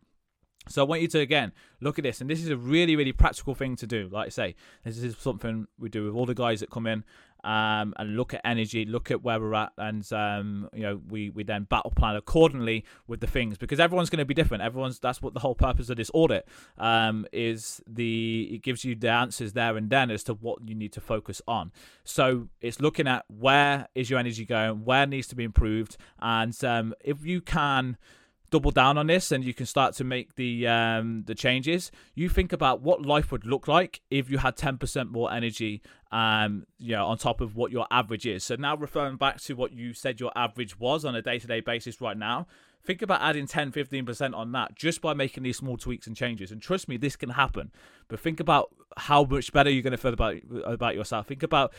So 0.69 0.81
I 0.81 0.87
want 0.87 1.01
you 1.01 1.07
to 1.09 1.19
again 1.19 1.51
look 1.81 1.99
at 1.99 2.03
this, 2.03 2.21
and 2.21 2.29
this 2.29 2.41
is 2.41 2.49
a 2.49 2.57
really, 2.57 2.95
really 2.95 3.11
practical 3.11 3.53
thing 3.55 3.75
to 3.77 3.87
do. 3.87 4.09
Like 4.11 4.27
I 4.27 4.29
say, 4.29 4.55
this 4.83 4.97
is 4.97 5.15
something 5.17 5.67
we 5.77 5.89
do 5.89 6.05
with 6.05 6.15
all 6.15 6.25
the 6.25 6.33
guys 6.33 6.61
that 6.61 6.69
come 6.69 6.87
in, 6.87 7.03
um, 7.43 7.93
and 7.97 8.15
look 8.15 8.33
at 8.33 8.41
energy, 8.45 8.85
look 8.85 9.11
at 9.11 9.21
where 9.21 9.39
we're 9.39 9.53
at, 9.53 9.73
and 9.77 10.11
um, 10.13 10.69
you 10.73 10.83
know 10.83 11.01
we 11.09 11.29
we 11.29 11.43
then 11.43 11.63
battle 11.63 11.91
plan 11.91 12.15
accordingly 12.15 12.85
with 13.07 13.19
the 13.19 13.27
things 13.27 13.57
because 13.57 13.79
everyone's 13.79 14.09
going 14.09 14.19
to 14.19 14.25
be 14.25 14.33
different. 14.33 14.63
Everyone's 14.63 14.99
that's 14.99 15.21
what 15.21 15.33
the 15.33 15.41
whole 15.41 15.55
purpose 15.55 15.89
of 15.89 15.97
this 15.97 16.09
audit 16.13 16.47
um, 16.77 17.25
is. 17.33 17.81
The 17.85 18.49
it 18.53 18.61
gives 18.61 18.85
you 18.85 18.95
the 18.95 19.09
answers 19.09 19.53
there 19.53 19.75
and 19.75 19.89
then 19.89 20.09
as 20.09 20.23
to 20.25 20.33
what 20.33 20.59
you 20.67 20.75
need 20.75 20.93
to 20.93 21.01
focus 21.01 21.41
on. 21.47 21.71
So 22.03 22.47
it's 22.61 22.79
looking 22.79 23.07
at 23.07 23.25
where 23.27 23.87
is 23.93 24.09
your 24.09 24.19
energy 24.19 24.45
going, 24.45 24.85
where 24.85 25.05
needs 25.05 25.27
to 25.27 25.35
be 25.35 25.43
improved, 25.43 25.97
and 26.21 26.63
um, 26.63 26.93
if 27.03 27.25
you 27.25 27.41
can 27.41 27.97
double 28.53 28.69
down 28.69 28.99
on 28.99 29.07
this 29.07 29.31
and 29.31 29.43
you 29.43 29.51
can 29.51 29.65
start 29.65 29.95
to 29.95 30.03
make 30.03 30.35
the 30.35 30.67
um, 30.67 31.23
the 31.25 31.33
changes. 31.33 31.91
You 32.13 32.29
think 32.29 32.53
about 32.53 32.81
what 32.81 33.03
life 33.03 33.31
would 33.31 33.47
look 33.47 33.67
like 33.67 34.01
if 34.11 34.29
you 34.29 34.37
had 34.37 34.55
10% 34.55 35.09
more 35.09 35.33
energy 35.33 35.81
um, 36.11 36.67
you 36.77 36.91
know, 36.91 37.07
on 37.07 37.17
top 37.17 37.41
of 37.41 37.55
what 37.55 37.71
your 37.71 37.87
average 37.89 38.27
is. 38.27 38.43
So 38.43 38.55
now 38.55 38.77
referring 38.77 39.17
back 39.17 39.41
to 39.41 39.55
what 39.55 39.73
you 39.73 39.95
said 39.95 40.19
your 40.19 40.31
average 40.35 40.77
was 40.79 41.03
on 41.03 41.15
a 41.15 41.23
day-to-day 41.23 41.61
basis 41.61 41.99
right 41.99 42.15
now, 42.15 42.45
think 42.85 43.01
about 43.01 43.21
adding 43.21 43.47
10 43.47 43.71
15% 43.71 44.35
on 44.35 44.51
that 44.51 44.75
just 44.75 45.01
by 45.01 45.13
making 45.13 45.41
these 45.41 45.57
small 45.57 45.77
tweaks 45.77 46.05
and 46.05 46.15
changes 46.15 46.51
and 46.51 46.61
trust 46.61 46.87
me 46.87 46.97
this 46.97 47.15
can 47.15 47.29
happen 47.29 47.71
but 48.09 48.19
think 48.19 48.41
about 48.41 48.75
how 48.97 49.23
much 49.23 49.53
better 49.53 49.69
you're 49.69 49.81
going 49.81 49.91
to 49.91 49.97
feel 49.97 50.13
about 50.13 50.35
about 50.65 50.93
yourself 50.93 51.27
think 51.27 51.43
about 51.43 51.73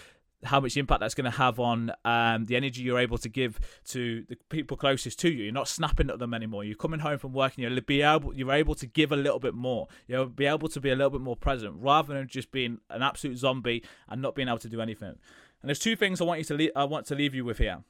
how 0.45 0.61
much 0.61 0.77
impact 0.77 1.01
that's 1.01 1.15
going 1.15 1.31
to 1.31 1.37
have 1.37 1.59
on 1.59 1.93
um, 2.05 2.45
the 2.47 2.57
energy 2.57 2.83
you're 2.83 2.99
able 2.99 3.19
to 3.19 3.29
give 3.29 3.59
to 3.87 4.25
the 4.29 4.37
people 4.49 4.77
closest 4.77 5.19
to 5.21 5.31
you. 5.31 5.45
You're 5.45 5.53
not 5.53 5.69
snapping 5.69 6.11
at 6.11 6.19
them 6.19 6.35
anymore. 6.35 6.65
You're 6.65 6.77
coming 6.77 7.01
home 7.01 7.19
from 7.19 7.33
work 7.33 7.55
and 7.57 7.65
you'll 7.65 7.81
be 7.81 8.03
able 8.03 8.35
you're 8.35 8.53
able 8.53 8.75
to 8.77 8.87
give 8.87 9.13
a 9.13 9.17
little 9.17 9.39
bit 9.39 9.55
more. 9.55 9.89
You'll 10.07 10.27
be 10.27 10.47
able 10.47 10.69
to 10.69 10.81
be 10.81 10.91
a 10.91 10.97
little 10.97 11.11
bit 11.11 11.21
more 11.21 11.37
present 11.37 11.75
rather 11.79 12.15
than 12.15 12.29
just 12.29 12.53
being 12.53 12.79
an 12.91 13.03
absolute 13.03 13.39
zombie 13.39 13.83
and 14.09 14.21
not 14.21 14.35
being 14.35 14.49
able 14.49 14.59
to 14.59 14.69
do 14.69 14.81
anything. 14.81 15.17
And 15.61 15.69
there's 15.69 15.79
two 15.79 15.97
things 15.97 16.21
I 16.21 16.25
want 16.25 16.41
you 16.41 16.45
to 16.45 16.55
leave, 16.55 16.71
I 16.77 16.85
want 16.85 17.07
to 17.07 17.15
leave 17.15 17.35
you 17.35 17.45
with 17.45 17.59
here. 17.59 17.83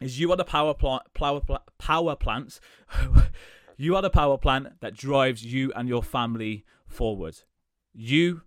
Is 0.00 0.18
you 0.18 0.32
are 0.32 0.36
the 0.36 0.44
power 0.44 0.72
plant 0.72 1.02
power 1.14 1.40
power 1.78 2.16
plants. 2.16 2.60
you 3.76 3.94
are 3.94 4.02
the 4.02 4.10
power 4.10 4.38
plant 4.38 4.80
that 4.80 4.94
drives 4.94 5.44
you 5.44 5.72
and 5.76 5.88
your 5.88 6.02
family 6.02 6.64
forward. 6.86 7.42
You 7.92 8.42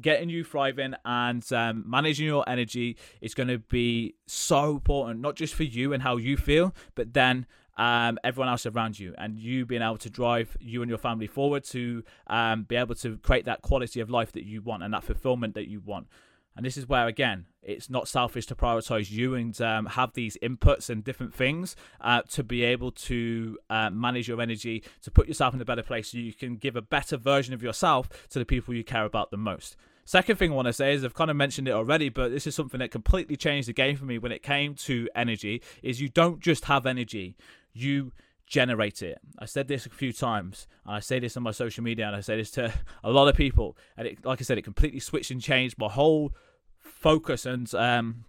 getting 0.00 0.28
you 0.28 0.44
thriving 0.44 0.94
and 1.04 1.50
um, 1.52 1.84
managing 1.86 2.26
your 2.26 2.48
energy 2.48 2.96
is 3.20 3.34
going 3.34 3.48
to 3.48 3.58
be 3.58 4.14
so 4.26 4.70
important, 4.72 5.20
not 5.20 5.34
just 5.34 5.54
for 5.54 5.64
you 5.64 5.92
and 5.92 6.02
how 6.02 6.16
you 6.16 6.36
feel, 6.36 6.74
but 6.94 7.12
then 7.14 7.46
um, 7.76 8.18
everyone 8.24 8.48
else 8.48 8.66
around 8.66 8.98
you 8.98 9.14
and 9.18 9.38
you 9.38 9.64
being 9.64 9.82
able 9.82 9.98
to 9.98 10.10
drive 10.10 10.56
you 10.60 10.82
and 10.82 10.88
your 10.88 10.98
family 10.98 11.28
forward 11.28 11.64
to 11.64 12.02
um, 12.26 12.64
be 12.64 12.76
able 12.76 12.96
to 12.96 13.16
create 13.18 13.44
that 13.44 13.62
quality 13.62 14.00
of 14.00 14.10
life 14.10 14.32
that 14.32 14.44
you 14.44 14.60
want 14.60 14.82
and 14.82 14.92
that 14.92 15.04
fulfillment 15.04 15.54
that 15.54 15.68
you 15.68 15.80
want. 15.80 16.08
And 16.56 16.66
this 16.66 16.76
is 16.76 16.88
where, 16.88 17.06
again, 17.06 17.46
it's 17.62 17.88
not 17.88 18.08
selfish 18.08 18.46
to 18.46 18.56
prioritize 18.56 19.12
you 19.12 19.36
and 19.36 19.58
um, 19.60 19.86
have 19.86 20.14
these 20.14 20.36
inputs 20.42 20.90
and 20.90 21.04
different 21.04 21.32
things 21.32 21.76
uh, 22.00 22.22
to 22.30 22.42
be 22.42 22.64
able 22.64 22.90
to 22.90 23.56
uh, 23.70 23.90
manage 23.90 24.26
your 24.26 24.40
energy, 24.40 24.82
to 25.02 25.10
put 25.12 25.28
yourself 25.28 25.54
in 25.54 25.60
a 25.60 25.64
better 25.64 25.84
place 25.84 26.10
so 26.10 26.18
you 26.18 26.32
can 26.32 26.56
give 26.56 26.74
a 26.74 26.82
better 26.82 27.16
version 27.16 27.54
of 27.54 27.62
yourself 27.62 28.08
to 28.30 28.40
the 28.40 28.44
people 28.44 28.74
you 28.74 28.82
care 28.82 29.04
about 29.04 29.30
the 29.30 29.36
most. 29.36 29.76
Second 30.08 30.36
thing 30.36 30.52
I 30.52 30.54
want 30.54 30.64
to 30.64 30.72
say 30.72 30.94
is 30.94 31.04
I've 31.04 31.12
kind 31.12 31.30
of 31.30 31.36
mentioned 31.36 31.68
it 31.68 31.72
already, 31.72 32.08
but 32.08 32.30
this 32.30 32.46
is 32.46 32.54
something 32.54 32.80
that 32.80 32.90
completely 32.90 33.36
changed 33.36 33.68
the 33.68 33.74
game 33.74 33.94
for 33.94 34.06
me 34.06 34.16
when 34.16 34.32
it 34.32 34.42
came 34.42 34.74
to 34.76 35.06
energy. 35.14 35.60
Is 35.82 36.00
you 36.00 36.08
don't 36.08 36.40
just 36.40 36.64
have 36.64 36.86
energy, 36.86 37.36
you 37.74 38.12
generate 38.46 39.02
it. 39.02 39.18
I 39.38 39.44
said 39.44 39.68
this 39.68 39.84
a 39.84 39.90
few 39.90 40.14
times, 40.14 40.66
and 40.86 40.94
I 40.94 41.00
say 41.00 41.18
this 41.18 41.36
on 41.36 41.42
my 41.42 41.50
social 41.50 41.84
media, 41.84 42.06
and 42.06 42.16
I 42.16 42.20
say 42.20 42.38
this 42.38 42.50
to 42.52 42.72
a 43.04 43.10
lot 43.10 43.28
of 43.28 43.36
people. 43.36 43.76
And 43.98 44.08
it, 44.08 44.24
like 44.24 44.40
I 44.40 44.44
said, 44.44 44.56
it 44.56 44.62
completely 44.62 44.98
switched 44.98 45.30
and 45.30 45.42
changed 45.42 45.76
my 45.76 45.90
whole 45.90 46.32
focus 46.78 47.44
and 47.44 47.74
um, 47.74 48.24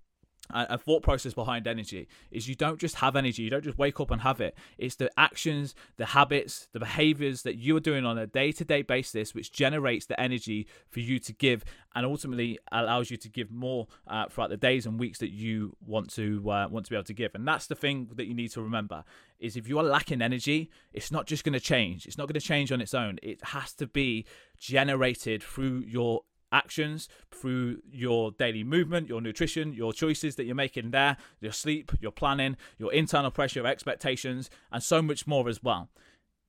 a 0.51 0.77
thought 0.77 1.03
process 1.03 1.33
behind 1.33 1.67
energy 1.67 2.07
is 2.31 2.47
you 2.49 2.55
don't 2.55 2.79
just 2.79 2.95
have 2.95 3.15
energy 3.15 3.43
you 3.43 3.49
don't 3.49 3.63
just 3.63 3.77
wake 3.77 3.99
up 3.99 4.11
and 4.11 4.21
have 4.21 4.41
it. 4.41 4.55
It's 4.77 4.95
the 4.95 5.11
actions 5.17 5.75
the 5.97 6.07
habits 6.07 6.67
the 6.73 6.79
behaviors 6.79 7.43
that 7.43 7.55
you 7.55 7.75
are 7.77 7.81
doing 7.81 8.05
on 8.05 8.17
a 8.17 8.27
day-to-day 8.27 8.83
basis 8.83 9.35
which 9.35 9.51
generates 9.51 10.05
the 10.05 10.19
energy 10.19 10.67
for 10.89 10.99
you 11.01 11.19
to 11.19 11.33
give 11.33 11.63
and 11.95 12.05
ultimately 12.05 12.59
allows 12.71 13.11
you 13.11 13.17
to 13.17 13.29
give 13.29 13.51
more 13.51 13.87
uh, 14.07 14.27
throughout 14.27 14.49
the 14.49 14.57
days 14.57 14.85
and 14.85 14.99
weeks 14.99 15.19
that 15.19 15.31
you 15.31 15.75
want 15.85 16.09
to 16.11 16.49
uh, 16.49 16.67
want 16.67 16.85
to 16.85 16.89
be 16.89 16.95
able 16.95 17.03
to 17.03 17.13
give. 17.13 17.35
And 17.35 17.47
that's 17.47 17.67
the 17.67 17.75
thing 17.75 18.09
that 18.15 18.25
you 18.25 18.33
need 18.33 18.51
to 18.51 18.61
remember 18.61 19.03
is 19.39 19.55
if 19.55 19.67
you 19.67 19.79
are 19.79 19.83
lacking 19.83 20.21
energy 20.21 20.69
it's 20.93 21.11
not 21.11 21.25
just 21.27 21.43
going 21.43 21.53
to 21.53 21.59
change. 21.59 22.05
It's 22.05 22.17
not 22.17 22.27
going 22.27 22.39
to 22.39 22.45
change 22.45 22.71
on 22.71 22.81
its 22.81 22.93
own. 22.93 23.19
It 23.21 23.43
has 23.43 23.73
to 23.73 23.87
be 23.87 24.25
generated 24.57 25.43
through 25.43 25.83
your 25.87 26.23
actions 26.51 27.07
through 27.31 27.81
your 27.91 28.31
daily 28.31 28.63
movement, 28.63 29.07
your 29.07 29.21
nutrition, 29.21 29.73
your 29.73 29.93
choices 29.93 30.35
that 30.35 30.45
you're 30.45 30.55
making 30.55 30.91
there, 30.91 31.17
your 31.39 31.51
sleep, 31.51 31.91
your 31.99 32.11
planning, 32.11 32.57
your 32.77 32.91
internal 32.93 33.31
pressure, 33.31 33.65
expectations, 33.65 34.49
and 34.71 34.81
so 34.81 35.01
much 35.01 35.27
more 35.27 35.47
as 35.49 35.63
well. 35.63 35.89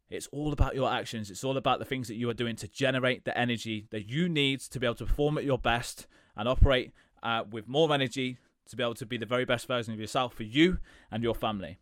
It's 0.09 0.27
all 0.33 0.53
about 0.53 0.75
your 0.75 0.91
actions. 0.91 1.31
It's 1.31 1.45
all 1.45 1.57
about 1.57 1.79
the 1.79 1.85
things 1.85 2.09
that 2.09 2.17
you 2.17 2.29
are 2.29 2.35
doing 2.35 2.57
to 2.57 2.69
generate 2.69 3.25
the 3.25 3.37
energy 3.39 3.87
that 3.91 4.09
you 4.09 4.29
need 4.29 4.61
to 4.61 4.81
be 4.81 4.87
able 4.87 4.97
to 4.97 5.07
perform 5.07 5.39
at 5.39 5.45
your 5.45 5.59
best 5.59 6.07
and 6.37 6.49
operate 6.49 6.93
uh, 7.23 7.45
with 7.49 7.69
more 7.69 7.93
energy 7.93 8.39
to 8.69 8.77
be 8.77 8.83
able 8.83 8.95
to 8.95 9.07
be 9.07 9.17
the 9.17 9.27
very 9.27 9.45
best 9.45 9.67
version 9.67 9.95
of 9.95 10.01
yourself 10.01 10.35
for 10.35 10.43
you 10.43 10.79
and 11.11 11.23
your 11.23 11.35
family. 11.35 11.79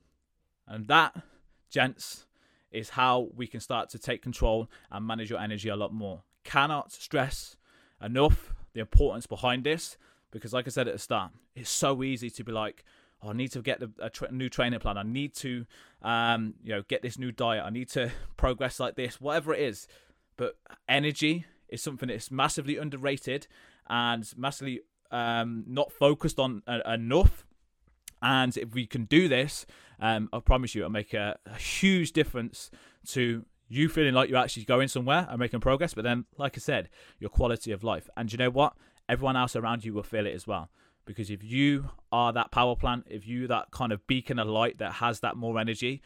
And 0.66 0.88
that, 0.88 1.16
gents, 1.70 2.26
is 2.70 2.90
how 2.90 3.28
we 3.35 3.46
can 3.46 3.61
start 3.61 3.88
to 3.90 3.98
take 3.98 4.22
control 4.22 4.70
and 4.90 5.07
manage 5.07 5.31
your 5.31 5.40
energy 5.40 5.68
a 5.68 5.76
lot 5.76 5.92
more. 5.92 6.22
Cannot 6.44 6.92
stress 6.92 7.57
enough 8.02 8.54
the 8.74 8.80
importance 8.80 9.26
behind 9.26 9.64
this 9.64 9.96
because, 10.30 10.52
like 10.52 10.66
I 10.66 10.70
said 10.70 10.88
at 10.88 10.94
the 10.94 10.98
start, 10.98 11.32
it's 11.54 11.70
so 11.70 12.02
easy 12.02 12.30
to 12.30 12.44
be 12.44 12.52
like, 12.52 12.84
oh, 13.22 13.30
I 13.30 13.32
need 13.32 13.52
to 13.52 13.62
get 13.62 13.82
a 13.98 14.11
tra- 14.11 14.30
new 14.30 14.48
training 14.48 14.80
plan. 14.80 14.98
I 14.98 15.02
need 15.02 15.34
to, 15.37 15.66
um, 16.02 16.54
you 16.62 16.70
know, 16.70 16.82
get 16.82 17.02
this 17.02 17.18
new 17.18 17.32
diet. 17.32 17.64
I 17.64 17.70
need 17.70 17.88
to 17.90 18.11
progress 18.37 18.78
like 18.78 18.96
this, 18.96 19.20
whatever 19.20 19.54
it 19.54 19.61
is. 19.61 19.88
But 20.37 20.56
energy 20.88 21.46
is 21.68 21.82
something 21.82 22.08
that's 22.08 22.30
massively 22.30 22.76
underrated 22.76 23.46
and 23.88 24.30
massively 24.37 24.80
um, 25.11 25.64
not 25.66 25.92
focused 25.92 26.38
on 26.38 26.62
uh, 26.66 26.80
enough. 26.87 27.44
And 28.22 28.56
if 28.56 28.74
we 28.74 28.87
can 28.87 29.04
do 29.04 29.28
this, 29.28 29.66
um, 30.00 30.28
I 30.32 30.40
promise 30.40 30.74
you, 30.74 30.82
it'll 30.82 30.90
make 30.90 31.14
a, 31.14 31.38
a 31.46 31.54
huge 31.54 32.12
difference 32.12 32.70
to 33.08 33.44
you 33.68 33.88
feeling 33.88 34.14
like 34.14 34.28
you're 34.28 34.38
actually 34.38 34.64
going 34.64 34.88
somewhere 34.88 35.26
and 35.28 35.38
making 35.38 35.61
progress, 35.61 35.94
but 35.94 36.04
then, 36.04 36.24
like 36.37 36.57
I 36.57 36.61
said, 36.61 36.88
your 37.18 37.31
quality 37.31 37.72
of 37.72 37.85
life. 37.85 38.09
And 38.16 38.33
you 38.33 38.38
know 38.38 38.50
what? 38.50 38.74
Everyone 39.09 39.37
else 39.37 39.57
around 39.57 39.85
you 39.85 39.92
will 39.94 40.02
feel 40.02 40.26
it 40.26 40.35
as 40.35 40.46
well. 40.46 40.70
Because 41.04 41.31
if 41.31 41.42
you 41.42 41.90
are 42.12 42.33
that 42.33 42.50
power 42.50 42.76
plant, 42.76 43.07
if 43.09 43.26
you 43.26 43.46
that 43.46 43.70
kind 43.70 43.92
of 43.92 44.07
beacon 44.07 44.38
of 44.38 44.48
light 44.48 44.78
that 44.78 44.94
has 44.94 45.20
that 45.20 45.37
more 45.37 45.59
energy, 45.59 46.02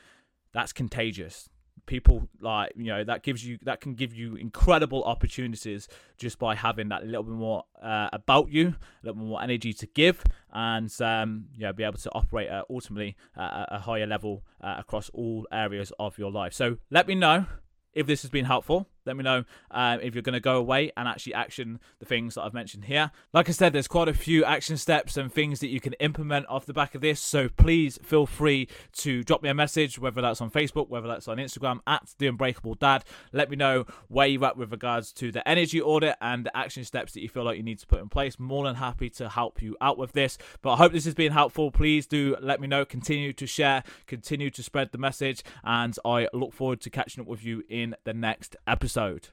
that's 0.53 0.73
contagious 0.73 1.49
people 1.87 2.29
like 2.41 2.73
you 2.77 2.87
know 2.87 3.03
that 3.03 3.23
gives 3.23 3.45
you 3.45 3.59
that 3.63 3.81
can 3.81 3.95
give 3.95 4.15
you 4.15 4.37
incredible 4.37 5.03
opportunities 5.05 5.89
just 6.17 6.39
by 6.39 6.55
having 6.55 6.89
that 6.89 7.05
little 7.05 7.25
bit 7.25 7.35
more 7.35 7.65
uh, 7.83 8.09
about 8.13 8.49
you 8.51 8.69
a 8.69 9.07
little 9.07 9.21
bit 9.21 9.27
more 9.27 9.43
energy 9.43 9.73
to 9.73 9.87
give 9.87 10.23
and 10.53 10.93
um 11.01 11.47
yeah 11.57 11.73
be 11.73 11.83
able 11.83 11.99
to 11.99 12.11
operate 12.13 12.49
at 12.49 12.65
ultimately 12.71 13.17
uh, 13.37 13.67
a 13.69 13.79
higher 13.79 14.07
level 14.07 14.45
uh, 14.61 14.77
across 14.79 15.11
all 15.11 15.47
areas 15.53 15.93
of 15.99 16.19
your 16.19 16.31
life. 16.31 16.53
So 16.53 16.79
let 16.91 17.09
me 17.09 17.15
know 17.15 17.47
if 17.93 18.07
this 18.07 18.23
has 18.23 18.31
been 18.31 18.45
helpful 18.45 18.89
let 19.05 19.17
me 19.17 19.23
know 19.23 19.45
um, 19.71 20.01
if 20.01 20.15
you're 20.15 20.23
going 20.23 20.35
to 20.35 20.41
go 20.41 20.57
away 20.57 20.93
and 20.97 21.09
actually 21.09 21.35
action 21.35 21.81
the 21.99 22.07
things 22.07 22.35
that 22.35 22.43
I've 22.43 22.55
mentioned 22.55 22.85
here. 22.85 23.11
Like 23.33 23.49
I 23.49 23.53
said, 23.53 23.73
there's 23.73 23.89
quite 23.89 24.09
a 24.09 24.15
few 24.15 24.45
action 24.45 24.77
steps 24.77 25.17
and 25.17 25.33
things 25.33 25.61
that 25.61 25.69
you 25.69 25.81
can 25.81 25.95
implement 25.95 26.47
off 26.49 26.67
the 26.67 26.73
back 26.73 26.95
of 26.95 27.01
this. 27.01 27.21
So 27.21 27.49
please 27.49 27.99
feel 28.03 28.27
free 28.27 28.69
to 28.99 29.25
drop 29.25 29.43
me 29.43 29.49
a 29.49 29.55
message, 29.55 29.99
whether 29.99 30.21
that's 30.21 30.41
on 30.41 30.51
Facebook, 30.51 30.89
whether 30.89 31.09
that's 31.09 31.29
on 31.29 31.39
Instagram 31.39 31.81
at 31.87 32.15
the 32.19 32.29
Unbreakable 32.29 32.75
Dad. 32.77 33.05
Let 33.33 33.51
me 33.51 33.57
know 33.57 33.87
where 34.09 34.27
you're 34.27 34.45
at 34.45 34.57
with 34.57 34.71
regards 34.71 35.13
to 35.15 35.33
the 35.33 35.47
energy 35.49 35.81
audit 35.81 36.17
and 36.21 36.47
the 36.47 36.57
action 36.57 36.85
steps 36.85 37.13
that 37.13 37.23
you 37.23 37.29
feel 37.29 37.45
like 37.45 37.57
you 37.57 37.63
need 37.63 37.81
to 37.81 37.87
put 37.87 38.01
in 38.01 38.09
place. 38.09 38.39
More 38.39 38.65
than 38.65 38.77
happy 38.77 39.11
to 39.11 39.29
help 39.29 39.61
you 39.63 39.77
out 39.81 39.99
with 39.99 40.13
this. 40.13 40.39
But 40.63 40.75
I 40.75 40.77
hope 40.77 40.93
this 40.93 41.05
has 41.07 41.15
been 41.15 41.33
helpful. 41.33 41.71
Please 41.71 42.07
do 42.07 42.37
let 42.41 42.61
me 42.61 42.69
know. 42.69 42.85
Continue 42.85 43.33
to 43.33 43.47
share, 43.47 43.83
continue 44.07 44.51
to 44.51 44.63
spread 44.63 44.93
the 44.93 44.99
message, 44.99 45.43
and 45.65 45.97
I 46.05 46.29
look 46.33 46.53
forward 46.53 46.81
to 46.83 46.91
catching 46.91 47.23
up 47.23 47.27
with 47.27 47.45
you 47.45 47.65
in 47.69 47.97
the 48.05 48.15
next 48.15 48.57
episode 48.67 48.92
episode. 48.97 49.29